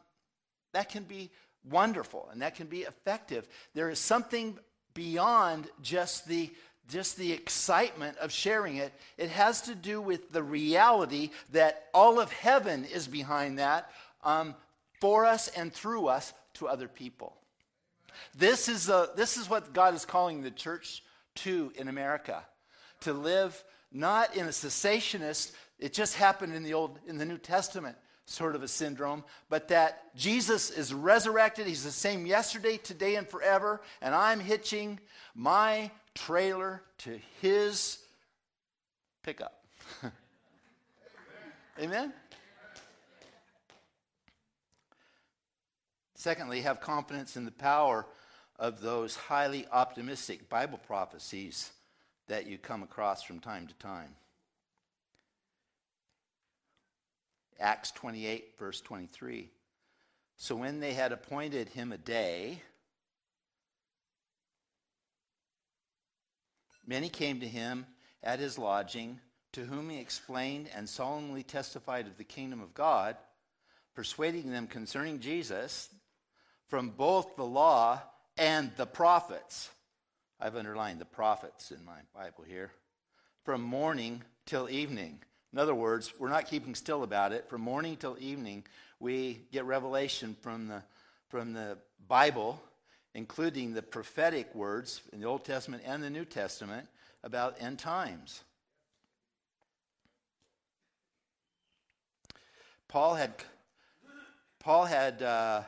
that 0.73 0.89
can 0.89 1.03
be 1.03 1.29
wonderful 1.69 2.29
and 2.31 2.41
that 2.41 2.55
can 2.55 2.67
be 2.67 2.81
effective. 2.81 3.47
There 3.73 3.89
is 3.89 3.99
something 3.99 4.57
beyond 4.93 5.69
just 5.81 6.27
the 6.27 6.51
just 6.89 7.15
the 7.15 7.31
excitement 7.31 8.17
of 8.17 8.33
sharing 8.33 8.75
it. 8.75 8.91
It 9.17 9.29
has 9.29 9.61
to 9.61 9.75
do 9.75 10.01
with 10.01 10.31
the 10.31 10.43
reality 10.43 11.29
that 11.53 11.85
all 11.93 12.19
of 12.19 12.29
heaven 12.33 12.83
is 12.83 13.07
behind 13.07 13.59
that 13.59 13.89
um, 14.25 14.55
for 14.99 15.25
us 15.25 15.47
and 15.49 15.71
through 15.71 16.07
us 16.07 16.33
to 16.55 16.67
other 16.67 16.89
people. 16.89 17.37
This 18.35 18.67
is, 18.67 18.89
a, 18.89 19.09
this 19.15 19.37
is 19.37 19.49
what 19.49 19.71
God 19.71 19.93
is 19.93 20.03
calling 20.03 20.41
the 20.41 20.51
church 20.51 21.01
to 21.35 21.71
in 21.77 21.87
America 21.87 22.43
to 23.01 23.13
live 23.13 23.63
not 23.91 24.35
in 24.35 24.45
a 24.45 24.49
cessationist, 24.49 25.51
it 25.79 25.93
just 25.93 26.15
happened 26.15 26.53
in 26.53 26.63
the 26.63 26.73
Old, 26.73 26.99
in 27.07 27.17
the 27.17 27.25
New 27.25 27.37
Testament 27.37 27.97
sort 28.25 28.55
of 28.55 28.63
a 28.63 28.67
syndrome, 28.67 29.23
but 29.49 29.67
that 29.69 30.15
Jesus 30.15 30.69
is 30.69 30.93
resurrected. 30.93 31.67
He's 31.67 31.83
the 31.83 31.91
same 31.91 32.25
yesterday, 32.25 32.77
today, 32.77 33.15
and 33.15 33.27
forever. 33.27 33.81
And 34.01 34.15
I'm 34.15 34.39
hitching 34.39 34.99
my 35.35 35.91
trailer 36.15 36.83
to 36.99 37.19
his 37.41 37.99
pickup. 39.23 39.63
Amen? 41.79 42.13
Secondly, 46.15 46.61
have 46.61 46.81
confidence 46.81 47.35
in 47.35 47.45
the 47.45 47.51
power 47.51 48.05
of 48.59 48.79
those 48.79 49.15
highly 49.15 49.65
optimistic 49.71 50.47
Bible 50.49 50.77
prophecies 50.77 51.71
that 52.27 52.45
you 52.45 52.59
come 52.59 52.83
across 52.83 53.23
from 53.23 53.39
time 53.39 53.65
to 53.65 53.73
time. 53.75 54.15
Acts 57.61 57.91
28, 57.91 58.57
verse 58.57 58.81
23. 58.81 59.49
So 60.35 60.55
when 60.55 60.79
they 60.79 60.93
had 60.93 61.11
appointed 61.11 61.69
him 61.69 61.91
a 61.91 61.97
day, 61.97 62.61
many 66.85 67.09
came 67.09 67.39
to 67.39 67.47
him 67.47 67.85
at 68.23 68.39
his 68.39 68.57
lodging, 68.57 69.19
to 69.53 69.65
whom 69.65 69.89
he 69.89 69.99
explained 69.99 70.69
and 70.75 70.89
solemnly 70.89 71.43
testified 71.43 72.07
of 72.07 72.17
the 72.17 72.23
kingdom 72.23 72.61
of 72.61 72.73
God, 72.73 73.17
persuading 73.93 74.49
them 74.51 74.67
concerning 74.67 75.19
Jesus 75.19 75.89
from 76.67 76.89
both 76.89 77.35
the 77.35 77.45
law 77.45 78.01
and 78.37 78.71
the 78.77 78.85
prophets. 78.85 79.69
I've 80.39 80.55
underlined 80.55 80.99
the 80.99 81.05
prophets 81.05 81.71
in 81.71 81.83
my 81.85 81.99
Bible 82.15 82.45
here. 82.47 82.71
From 83.43 83.61
morning 83.61 84.23
till 84.45 84.69
evening. 84.69 85.19
In 85.53 85.59
other 85.59 85.75
words, 85.75 86.13
we're 86.17 86.29
not 86.29 86.47
keeping 86.47 86.75
still 86.75 87.03
about 87.03 87.33
it. 87.33 87.49
From 87.49 87.61
morning 87.61 87.97
till 87.97 88.15
evening, 88.19 88.63
we 88.99 89.41
get 89.51 89.65
revelation 89.65 90.35
from 90.41 90.67
the, 90.67 90.81
from 91.27 91.53
the 91.53 91.77
Bible, 92.07 92.61
including 93.13 93.73
the 93.73 93.81
prophetic 93.81 94.53
words 94.55 95.01
in 95.11 95.19
the 95.19 95.27
Old 95.27 95.43
Testament 95.43 95.83
and 95.85 96.01
the 96.01 96.09
New 96.09 96.23
Testament 96.23 96.87
about 97.23 97.57
end 97.59 97.79
times. 97.79 98.43
Paul 102.87 103.15
had, 103.15 103.33
Paul 104.59 104.85
had 104.85 105.21
uh, 105.21 105.63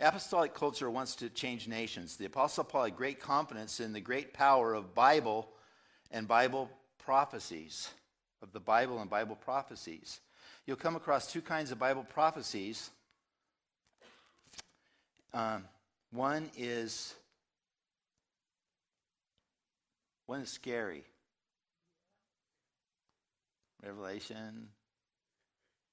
Apostolic 0.00 0.54
culture 0.54 0.88
wants 0.88 1.16
to 1.16 1.28
change 1.28 1.66
nations. 1.66 2.16
The 2.16 2.26
Apostle 2.26 2.64
Paul 2.64 2.84
had 2.84 2.96
great 2.96 3.18
confidence 3.18 3.80
in 3.80 3.92
the 3.92 4.00
great 4.00 4.32
power 4.32 4.72
of 4.74 4.94
Bible 4.94 5.48
and 6.10 6.28
Bible 6.28 6.70
prophecies, 6.98 7.90
of 8.40 8.52
the 8.52 8.60
Bible 8.60 9.00
and 9.00 9.10
Bible 9.10 9.34
prophecies. 9.34 10.20
You'll 10.66 10.76
come 10.76 10.94
across 10.94 11.32
two 11.32 11.42
kinds 11.42 11.72
of 11.72 11.78
Bible 11.78 12.04
prophecies. 12.04 12.90
Um, 15.34 15.64
one 16.12 16.50
is 16.56 17.14
one 20.26 20.40
is 20.40 20.50
scary. 20.50 21.04
Revelation, 23.82 24.68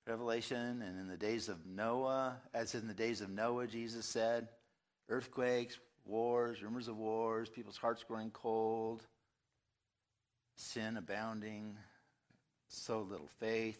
Revelation, 0.07 0.83
and 0.83 0.99
in 0.99 1.07
the 1.07 1.17
days 1.17 1.49
of 1.49 1.65
Noah, 1.65 2.37
as 2.53 2.75
in 2.75 2.87
the 2.87 2.93
days 2.93 3.21
of 3.21 3.29
Noah, 3.29 3.65
Jesus 3.65 4.05
said, 4.05 4.47
earthquakes, 5.09 5.79
wars, 6.05 6.61
rumors 6.61 6.87
of 6.87 6.97
wars, 6.97 7.49
people's 7.49 7.77
hearts 7.77 8.03
growing 8.07 8.29
cold, 8.29 9.03
sin 10.55 10.97
abounding, 10.97 11.75
so 12.67 13.01
little 13.01 13.29
faith. 13.39 13.79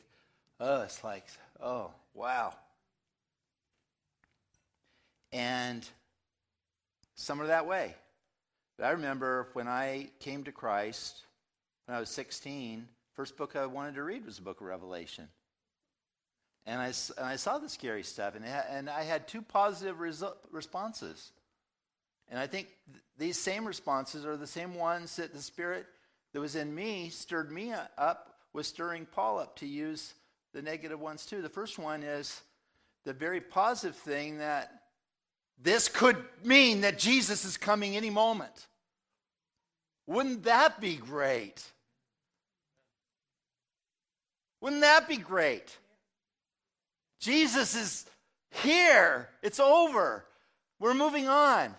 Oh, 0.60 0.82
it's 0.82 1.04
like, 1.04 1.26
oh, 1.62 1.92
wow. 2.14 2.54
And 5.32 5.88
some 7.14 7.40
are 7.42 7.48
that 7.48 7.68
way. 7.68 7.94
But 8.78 8.86
I 8.86 8.92
remember 8.92 9.50
when 9.54 9.68
I 9.68 10.10
came 10.20 10.44
to 10.46 10.52
Christ 10.52 11.22
when 11.86 11.96
I 11.96 12.00
was 12.00 12.10
16, 12.10 12.88
first 13.14 13.38
book 13.38 13.56
I 13.56 13.68
wanted 13.68 13.96
to 13.96 14.04
read 14.04 14.26
was 14.26 14.38
the 14.38 14.42
book 14.42 14.60
of 14.60 14.68
Revelation. 14.68 15.28
And 16.66 16.82
I, 16.82 16.88
and 17.18 17.26
I 17.26 17.36
saw 17.36 17.60
the 17.60 17.70
scary 17.70 18.04
stuff, 18.04 18.36
and, 18.36 18.44
and 18.44 18.90
I 18.90 19.04
had 19.04 19.28
two 19.28 19.42
positive 19.42 19.98
resu- 19.98 20.34
responses. 20.52 21.32
And 22.28 22.40
I 22.40 22.48
think 22.48 22.70
th- 22.92 23.04
these 23.20 23.38
same 23.38 23.66
responses 23.66 24.26
are 24.26 24.36
the 24.36 24.48
same 24.48 24.74
ones 24.74 25.16
that 25.18 25.34
the 25.34 25.42
Spirit 25.42 25.86
that 26.34 26.40
was 26.40 26.56
in 26.56 26.74
me 26.74 27.10
stirred 27.10 27.52
me 27.52 27.72
up, 27.98 28.36
was 28.52 28.68
stirring 28.68 29.06
Paul 29.06 29.40
up 29.40 29.56
to 29.58 29.68
use 29.68 30.16
the 30.54 30.62
negative 30.62 31.00
ones 31.00 31.26
too. 31.26 31.42
The 31.42 31.50
first 31.50 31.78
one 31.78 32.04
is 32.04 32.42
the 33.04 33.14
very 33.14 33.42
positive 33.42 33.96
thing 33.96 34.40
that 34.40 34.72
this 35.62 35.88
could 35.88 36.18
mean 36.44 36.82
that 36.82 36.98
Jesus 36.98 37.46
is 37.46 37.58
coming 37.58 37.96
any 37.96 38.10
moment. 38.10 38.68
Wouldn't 40.08 40.44
that 40.44 40.82
be 40.82 40.96
great? 40.96 41.64
Wouldn't 44.62 44.82
that 44.82 45.08
be 45.08 45.18
great? 45.18 45.78
Jesus 47.26 47.76
is 47.76 48.06
here. 48.52 49.28
It's 49.42 49.60
over. 49.60 50.24
We're 50.80 50.94
moving 50.94 51.28
on. 51.28 51.74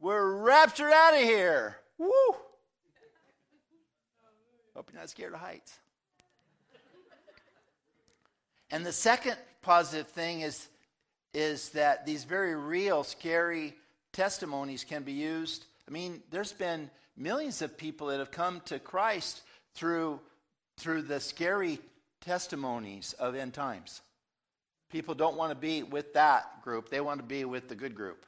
We're 0.00 0.38
raptured 0.38 0.92
out 0.92 1.14
of 1.14 1.20
here. 1.20 1.76
Woo! 1.98 2.08
Hope 4.74 4.90
you're 4.92 5.00
not 5.00 5.08
scared 5.08 5.34
of 5.34 5.38
heights. 5.38 5.78
And 8.72 8.84
the 8.84 8.92
second 8.92 9.36
positive 9.62 10.08
thing 10.08 10.40
is, 10.40 10.66
is 11.32 11.68
that 11.70 12.04
these 12.04 12.24
very 12.24 12.56
real, 12.56 13.04
scary 13.04 13.72
testimonies 14.12 14.82
can 14.82 15.04
be 15.04 15.12
used. 15.12 15.64
I 15.86 15.92
mean, 15.92 16.24
there's 16.32 16.52
been 16.52 16.90
millions 17.16 17.62
of 17.62 17.78
people 17.78 18.08
that 18.08 18.18
have 18.18 18.32
come 18.32 18.62
to 18.64 18.80
Christ 18.80 19.42
through, 19.76 20.18
through 20.76 21.02
the 21.02 21.20
scary 21.20 21.78
testimonies 22.20 23.12
of 23.20 23.36
end 23.36 23.54
times. 23.54 24.00
People 24.94 25.16
don't 25.16 25.36
want 25.36 25.50
to 25.50 25.56
be 25.56 25.82
with 25.82 26.14
that 26.14 26.62
group, 26.62 26.88
they 26.88 27.00
want 27.00 27.18
to 27.18 27.26
be 27.26 27.44
with 27.44 27.68
the 27.68 27.74
good 27.74 27.96
group. 27.96 28.26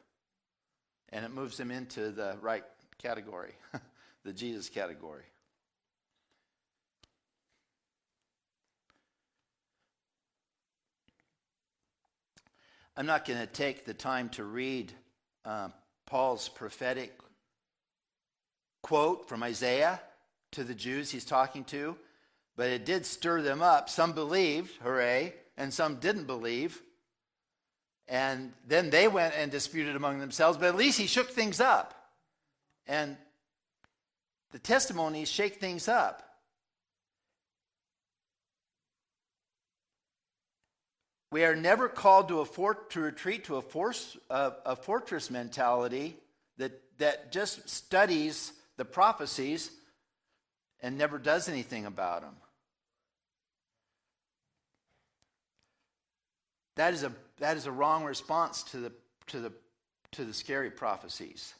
And 1.10 1.24
it 1.24 1.30
moves 1.30 1.56
them 1.56 1.70
into 1.70 2.10
the 2.10 2.36
right 2.40 2.64
category, 3.00 3.52
the 4.24 4.32
Jesus 4.32 4.68
category. 4.68 5.22
I'm 12.96 13.06
not 13.06 13.26
going 13.26 13.38
to 13.38 13.46
take 13.46 13.84
the 13.84 13.94
time 13.94 14.28
to 14.30 14.42
read 14.42 14.92
uh, 15.44 15.68
Paul's 16.04 16.48
prophetic 16.48 17.16
quote 18.82 19.28
from 19.28 19.44
Isaiah 19.44 20.00
to 20.50 20.64
the 20.64 20.74
Jews 20.74 21.12
he's 21.12 21.24
talking 21.24 21.62
to, 21.66 21.96
but 22.56 22.70
it 22.70 22.84
did 22.84 23.06
stir 23.06 23.42
them 23.42 23.62
up. 23.62 23.88
Some 23.88 24.14
believed, 24.14 24.72
hooray, 24.82 25.32
and 25.56 25.72
some 25.72 25.96
didn't 25.96 26.26
believe. 26.26 26.80
And 28.08 28.52
then 28.66 28.90
they 28.90 29.08
went 29.08 29.34
and 29.36 29.50
disputed 29.50 29.96
among 29.96 30.20
themselves, 30.20 30.58
but 30.58 30.68
at 30.68 30.76
least 30.76 30.98
he 30.98 31.06
shook 31.06 31.30
things 31.30 31.60
up. 31.60 31.94
And 32.86 33.16
the 34.52 34.58
testimonies 34.58 35.28
shake 35.28 35.56
things 35.56 35.88
up. 35.88 36.22
We 41.32 41.44
are 41.44 41.56
never 41.56 41.88
called 41.88 42.28
to, 42.28 42.40
a 42.40 42.44
fort, 42.44 42.90
to 42.90 43.00
retreat 43.00 43.44
to 43.44 43.56
a, 43.56 43.62
force, 43.62 44.16
a 44.30 44.76
fortress 44.76 45.30
mentality 45.30 46.16
that, 46.58 46.80
that 46.98 47.32
just 47.32 47.68
studies 47.68 48.52
the 48.76 48.84
prophecies 48.84 49.70
and 50.80 50.96
never 50.96 51.18
does 51.18 51.48
anything 51.48 51.84
about 51.84 52.22
them. 52.22 52.36
That 56.76 56.94
is 56.94 57.02
a, 57.02 57.12
that 57.38 57.56
is 57.56 57.66
a 57.66 57.72
wrong 57.72 58.04
response 58.04 58.62
to 58.64 58.78
the, 58.78 58.92
to, 59.28 59.40
the, 59.40 59.52
to 60.12 60.24
the 60.24 60.32
scary 60.32 60.70
prophecies. 60.70 61.54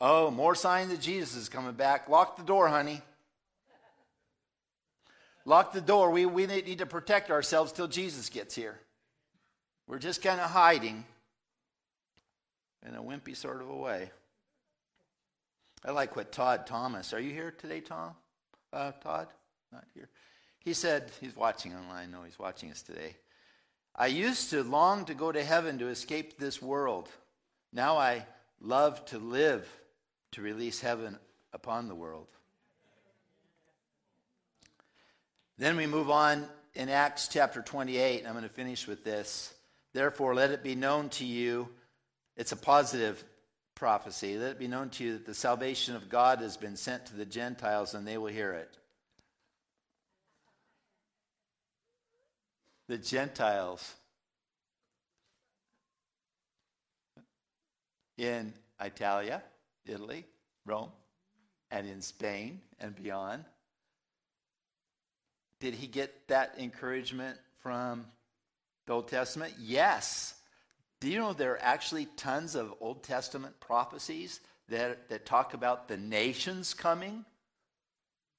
Oh, 0.00 0.30
more 0.30 0.54
sign 0.54 0.88
that 0.90 1.00
Jesus 1.00 1.34
is 1.34 1.48
coming 1.48 1.72
back. 1.72 2.08
Lock 2.08 2.36
the 2.36 2.44
door, 2.44 2.68
honey. 2.68 3.02
Lock 5.44 5.72
the 5.72 5.80
door. 5.80 6.10
We, 6.10 6.26
we 6.26 6.46
need 6.46 6.78
to 6.78 6.86
protect 6.86 7.30
ourselves 7.30 7.72
till 7.72 7.88
Jesus 7.88 8.28
gets 8.28 8.54
here. 8.54 8.78
We're 9.86 9.98
just 9.98 10.22
kind 10.22 10.40
of 10.40 10.50
hiding 10.50 11.04
in 12.86 12.94
a 12.94 13.02
wimpy 13.02 13.34
sort 13.34 13.62
of 13.62 13.70
a 13.70 13.76
way. 13.76 14.10
I 15.84 15.92
like 15.92 16.16
what 16.16 16.32
Todd 16.32 16.66
Thomas, 16.66 17.12
are 17.12 17.20
you 17.20 17.32
here 17.32 17.50
today, 17.50 17.80
Tom? 17.80 18.12
Uh, 18.72 18.92
Todd? 19.02 19.28
Not 19.72 19.84
here. 19.94 20.08
He 20.60 20.74
said, 20.74 21.10
he's 21.20 21.34
watching 21.34 21.74
online. 21.74 22.10
No, 22.10 22.22
he's 22.24 22.38
watching 22.38 22.70
us 22.70 22.82
today. 22.82 23.16
I 24.00 24.06
used 24.06 24.50
to 24.50 24.62
long 24.62 25.06
to 25.06 25.14
go 25.14 25.32
to 25.32 25.42
heaven 25.42 25.80
to 25.80 25.88
escape 25.88 26.38
this 26.38 26.62
world. 26.62 27.08
Now 27.72 27.98
I 27.98 28.24
love 28.60 29.04
to 29.06 29.18
live 29.18 29.68
to 30.32 30.40
release 30.40 30.80
heaven 30.80 31.18
upon 31.52 31.88
the 31.88 31.96
world. 31.96 32.28
Then 35.58 35.76
we 35.76 35.88
move 35.88 36.10
on 36.10 36.46
in 36.76 36.88
Acts 36.88 37.26
chapter 37.26 37.60
28. 37.60 38.24
I'm 38.24 38.34
going 38.34 38.44
to 38.44 38.48
finish 38.48 38.86
with 38.86 39.02
this. 39.02 39.52
Therefore, 39.92 40.32
let 40.32 40.52
it 40.52 40.62
be 40.62 40.76
known 40.76 41.08
to 41.10 41.24
you, 41.24 41.68
it's 42.36 42.52
a 42.52 42.56
positive 42.56 43.24
prophecy. 43.74 44.38
Let 44.38 44.52
it 44.52 44.58
be 44.60 44.68
known 44.68 44.90
to 44.90 45.04
you 45.04 45.14
that 45.14 45.26
the 45.26 45.34
salvation 45.34 45.96
of 45.96 46.08
God 46.08 46.38
has 46.38 46.56
been 46.56 46.76
sent 46.76 47.06
to 47.06 47.16
the 47.16 47.24
Gentiles 47.24 47.94
and 47.94 48.06
they 48.06 48.16
will 48.16 48.32
hear 48.32 48.52
it. 48.52 48.76
The 52.88 52.98
Gentiles 52.98 53.94
in 58.16 58.52
Italia, 58.80 59.42
Italy, 59.86 60.24
Rome, 60.64 60.90
and 61.70 61.86
in 61.86 62.00
Spain 62.00 62.60
and 62.80 62.94
beyond 62.96 63.44
did 65.60 65.74
he 65.74 65.86
get 65.86 66.28
that 66.28 66.54
encouragement 66.58 67.38
from 67.60 68.06
the 68.86 68.92
Old 68.92 69.08
Testament? 69.08 69.54
Yes. 69.58 70.34
Do 71.00 71.08
you 71.08 71.18
know 71.18 71.32
there 71.32 71.52
are 71.52 71.62
actually 71.62 72.06
tons 72.16 72.54
of 72.54 72.74
Old 72.80 73.02
Testament 73.02 73.58
prophecies 73.60 74.40
that, 74.68 75.08
that 75.08 75.26
talk 75.26 75.54
about 75.54 75.88
the 75.88 75.96
nations 75.96 76.74
coming? 76.74 77.24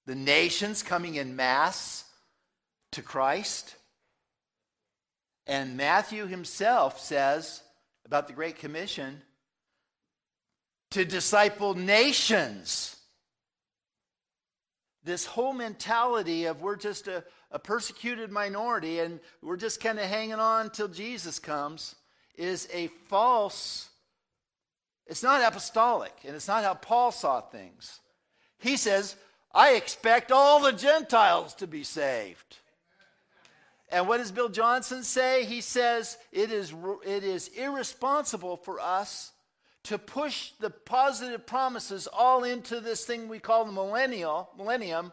The 0.06 0.16
nations 0.16 0.82
coming 0.82 1.16
in 1.16 1.36
mass 1.36 2.06
to 2.92 3.02
Christ? 3.02 3.76
And 5.48 5.78
Matthew 5.78 6.28
himself 6.28 7.00
says 7.00 7.64
about 8.06 8.28
the 8.28 8.34
Great 8.34 8.58
Commission 8.58 9.22
to 10.92 11.06
disciple 11.06 11.74
nations 11.74 12.96
this 15.04 15.26
whole 15.26 15.54
mentality 15.54 16.46
of 16.46 16.62
we're 16.62 16.76
just 16.76 17.08
a, 17.08 17.24
a 17.52 17.60
persecuted 17.60 18.32
minority 18.32 19.00
and 19.00 19.20
we're 19.42 19.58
just 19.58 19.82
kind 19.82 19.98
of 19.98 20.06
hanging 20.06 20.34
on 20.34 20.70
till 20.70 20.88
Jesus 20.88 21.40
comes 21.40 21.96
is 22.36 22.70
a 22.72 22.88
false, 23.08 23.90
it's 25.08 25.24
not 25.24 25.42
apostolic, 25.42 26.14
and 26.26 26.36
it's 26.36 26.48
not 26.48 26.64
how 26.64 26.74
Paul 26.74 27.12
saw 27.12 27.42
things. 27.42 28.00
He 28.60 28.78
says, 28.78 29.16
I 29.54 29.74
expect 29.74 30.32
all 30.32 30.62
the 30.62 30.72
Gentiles 30.72 31.54
to 31.56 31.68
be 31.68 31.84
saved. 31.84 32.58
And 33.92 34.08
what 34.08 34.18
does 34.18 34.32
Bill 34.32 34.50
Johnson 34.50 35.04
say? 35.04 35.46
He 35.46 35.62
says 35.62 36.18
it 36.32 36.52
is, 36.52 36.74
it 37.06 37.24
is 37.24 37.48
irresponsible 37.50 38.58
for 38.58 38.80
us 38.80 39.32
to 39.84 39.98
push 39.98 40.52
the 40.60 40.70
positive 40.70 41.48
promises 41.48 42.08
all 42.08 42.44
into 42.44 42.80
this 42.80 43.06
thing 43.06 43.28
we 43.28 43.40
call 43.40 43.66
the 43.66 43.72
millennial, 43.72 44.50
millennium 44.58 45.12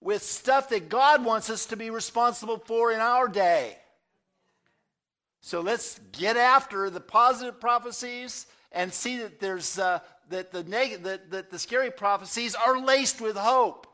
with 0.00 0.22
stuff 0.22 0.68
that 0.68 0.88
God 0.88 1.24
wants 1.24 1.50
us 1.50 1.66
to 1.66 1.76
be 1.76 1.90
responsible 1.90 2.58
for 2.58 2.92
in 2.92 3.00
our 3.00 3.26
day. 3.26 3.76
So 5.40 5.60
let's 5.60 5.98
get 6.12 6.36
after 6.36 6.90
the 6.90 7.00
positive 7.00 7.60
prophecies 7.60 8.46
and 8.70 8.92
see 8.92 9.18
that 9.18 9.40
there's 9.40 9.78
uh, 9.78 9.98
that 10.28 10.52
the 10.52 10.62
neg- 10.62 11.02
that, 11.02 11.30
that 11.30 11.50
the 11.50 11.58
scary 11.58 11.90
prophecies 11.90 12.54
are 12.54 12.78
laced 12.78 13.20
with 13.20 13.36
hope 13.36 13.87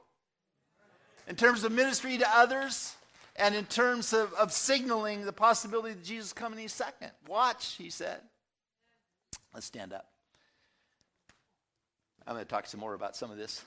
in 1.29 1.37
terms 1.37 1.65
of 1.65 1.73
ministry 1.73 2.19
to 2.19 2.27
others 2.37 2.95
and 3.37 3.55
in 3.55 3.65
terms 3.65 4.13
of, 4.13 4.33
of 4.35 4.53
signaling 4.53 5.25
the 5.25 5.33
possibility 5.33 5.95
that 5.95 6.05
Jesus 6.05 6.33
coming 6.33 6.59
any 6.59 6.69
second. 6.69 7.11
Watch, 7.27 7.75
he 7.77 7.91
said. 7.91 8.21
Let's 9.53 9.67
stand 9.67 9.93
up. 9.93 10.07
I'm 12.27 12.35
going 12.35 12.45
to 12.45 12.51
talk 12.51 12.67
some 12.67 12.81
more 12.81 12.95
about 12.95 13.17
some 13.17 13.31
of 13.31 13.37
this. 13.37 13.63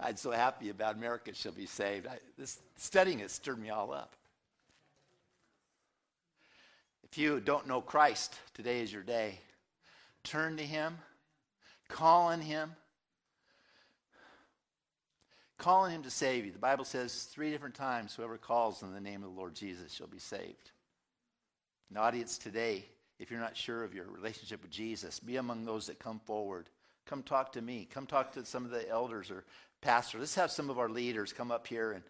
I'm 0.00 0.16
so 0.16 0.30
happy 0.30 0.70
about 0.70 0.96
America 0.96 1.34
shall 1.34 1.52
be 1.52 1.66
saved. 1.66 2.06
I, 2.06 2.18
this 2.36 2.58
studying 2.76 3.18
has 3.20 3.32
stirred 3.32 3.58
me 3.58 3.70
all 3.70 3.92
up. 3.92 4.14
If 7.10 7.18
you 7.18 7.40
don't 7.40 7.66
know 7.66 7.80
Christ, 7.80 8.38
today 8.54 8.80
is 8.80 8.92
your 8.92 9.02
day. 9.02 9.38
Turn 10.24 10.56
to 10.58 10.62
Him, 10.62 10.98
call 11.88 12.26
on 12.26 12.40
Him, 12.40 12.72
call 15.58 15.84
on 15.84 15.90
Him 15.90 16.02
to 16.02 16.10
save 16.10 16.46
you. 16.46 16.52
The 16.52 16.58
Bible 16.58 16.84
says 16.84 17.24
three 17.24 17.50
different 17.50 17.74
times 17.74 18.14
whoever 18.14 18.38
calls 18.38 18.82
in 18.82 18.92
the 18.92 19.00
name 19.00 19.22
of 19.22 19.34
the 19.34 19.38
Lord 19.38 19.54
Jesus 19.54 19.92
shall 19.92 20.06
be 20.06 20.18
saved. 20.18 20.70
An 21.90 21.96
audience 21.96 22.38
today, 22.38 22.84
if 23.18 23.30
you're 23.30 23.40
not 23.40 23.56
sure 23.56 23.84
of 23.84 23.94
your 23.94 24.06
relationship 24.06 24.62
with 24.62 24.70
Jesus, 24.70 25.18
be 25.18 25.36
among 25.36 25.64
those 25.64 25.86
that 25.86 25.98
come 25.98 26.20
forward. 26.20 26.68
Come 27.06 27.22
talk 27.22 27.52
to 27.52 27.62
me. 27.62 27.88
Come 27.90 28.06
talk 28.06 28.32
to 28.32 28.44
some 28.44 28.64
of 28.64 28.70
the 28.70 28.88
elders 28.88 29.30
or 29.30 29.44
pastors. 29.80 30.20
Let's 30.20 30.34
have 30.34 30.50
some 30.50 30.70
of 30.70 30.78
our 30.78 30.88
leaders 30.88 31.32
come 31.32 31.50
up 31.50 31.66
here 31.66 31.92
and 31.92 32.04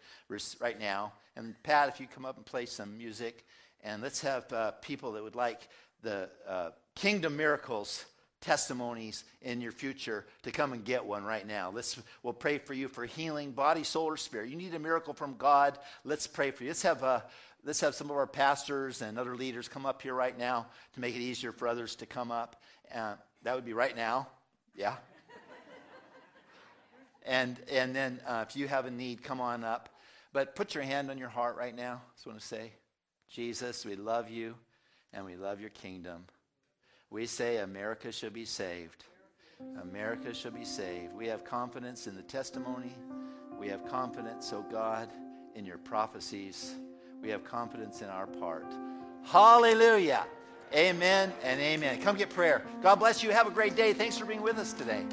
right 0.59 0.79
now. 0.79 1.13
And 1.35 1.55
Pat, 1.63 1.89
if 1.89 1.99
you 1.99 2.07
come 2.07 2.25
up 2.25 2.37
and 2.37 2.45
play 2.45 2.65
some 2.65 2.97
music, 2.97 3.45
and 3.81 4.01
let's 4.01 4.21
have 4.21 4.51
uh, 4.51 4.71
people 4.81 5.13
that 5.13 5.23
would 5.23 5.35
like 5.35 5.69
the 6.01 6.29
uh, 6.47 6.71
kingdom 6.95 7.37
miracles 7.37 8.05
testimonies 8.41 9.25
in 9.41 9.61
your 9.61 9.71
future 9.71 10.25
to 10.43 10.51
come 10.51 10.73
and 10.73 10.83
get 10.83 11.05
one 11.05 11.23
right 11.23 11.45
now. 11.45 11.71
Let's 11.73 11.99
we'll 12.23 12.33
pray 12.33 12.57
for 12.57 12.73
you 12.73 12.87
for 12.87 13.05
healing, 13.05 13.51
body, 13.51 13.83
soul, 13.83 14.05
or 14.05 14.17
spirit. 14.17 14.49
You 14.49 14.55
need 14.55 14.73
a 14.73 14.79
miracle 14.79 15.13
from 15.13 15.35
God. 15.37 15.77
Let's 16.03 16.27
pray 16.27 16.51
for 16.51 16.63
you. 16.63 16.69
Let's 16.69 16.81
have 16.83 17.03
uh, 17.03 17.21
let's 17.63 17.81
have 17.81 17.95
some 17.95 18.09
of 18.09 18.15
our 18.15 18.27
pastors 18.27 19.01
and 19.01 19.19
other 19.19 19.35
leaders 19.35 19.67
come 19.67 19.85
up 19.85 20.01
here 20.01 20.13
right 20.13 20.37
now 20.37 20.67
to 20.93 20.99
make 20.99 21.15
it 21.15 21.21
easier 21.21 21.51
for 21.51 21.67
others 21.67 21.95
to 21.97 22.05
come 22.05 22.31
up. 22.31 22.61
Uh, 22.93 23.15
that 23.43 23.55
would 23.55 23.65
be 23.65 23.73
right 23.73 23.95
now. 23.95 24.27
Yeah. 24.75 24.95
and 27.25 27.59
and 27.71 27.95
then 27.95 28.21
uh, 28.25 28.45
if 28.47 28.55
you 28.55 28.67
have 28.67 28.85
a 28.85 28.91
need, 28.91 29.23
come 29.23 29.41
on 29.41 29.63
up. 29.63 29.89
But 30.31 30.55
put 30.55 30.75
your 30.75 30.83
hand 30.83 31.09
on 31.09 31.17
your 31.17 31.29
heart 31.29 31.57
right 31.57 31.75
now. 31.75 31.93
I 31.93 32.13
just 32.15 32.27
want 32.27 32.39
to 32.39 32.45
say, 32.45 32.71
Jesus, 33.29 33.83
we 33.83 33.95
love 33.95 34.29
you 34.29 34.55
and 35.11 35.25
we 35.25 35.35
love 35.35 35.59
your 35.59 35.71
kingdom. 35.71 36.25
We 37.11 37.25
say 37.25 37.57
America 37.57 38.11
should 38.11 38.33
be 38.33 38.45
saved. 38.45 39.05
America 39.81 40.33
should 40.33 40.53
be 40.53 40.63
saved. 40.63 41.13
We 41.13 41.27
have 41.27 41.43
confidence 41.43 42.07
in 42.07 42.15
the 42.15 42.21
testimony. 42.21 42.93
We 43.59 43.67
have 43.69 43.85
confidence, 43.85 44.53
oh 44.53 44.65
God, 44.71 45.09
in 45.55 45.65
your 45.65 45.77
prophecies. 45.77 46.75
We 47.21 47.29
have 47.29 47.43
confidence 47.43 48.01
in 48.01 48.09
our 48.09 48.27
part. 48.27 48.71
Hallelujah. 49.23 50.25
Amen 50.73 51.33
and 51.43 51.59
amen. 51.59 52.01
Come 52.01 52.15
get 52.15 52.29
prayer. 52.29 52.63
God 52.81 52.95
bless 52.95 53.23
you. 53.23 53.31
Have 53.31 53.47
a 53.47 53.51
great 53.51 53.75
day. 53.75 53.91
Thanks 53.91 54.17
for 54.17 54.25
being 54.25 54.41
with 54.41 54.57
us 54.57 54.71
today. 54.71 55.03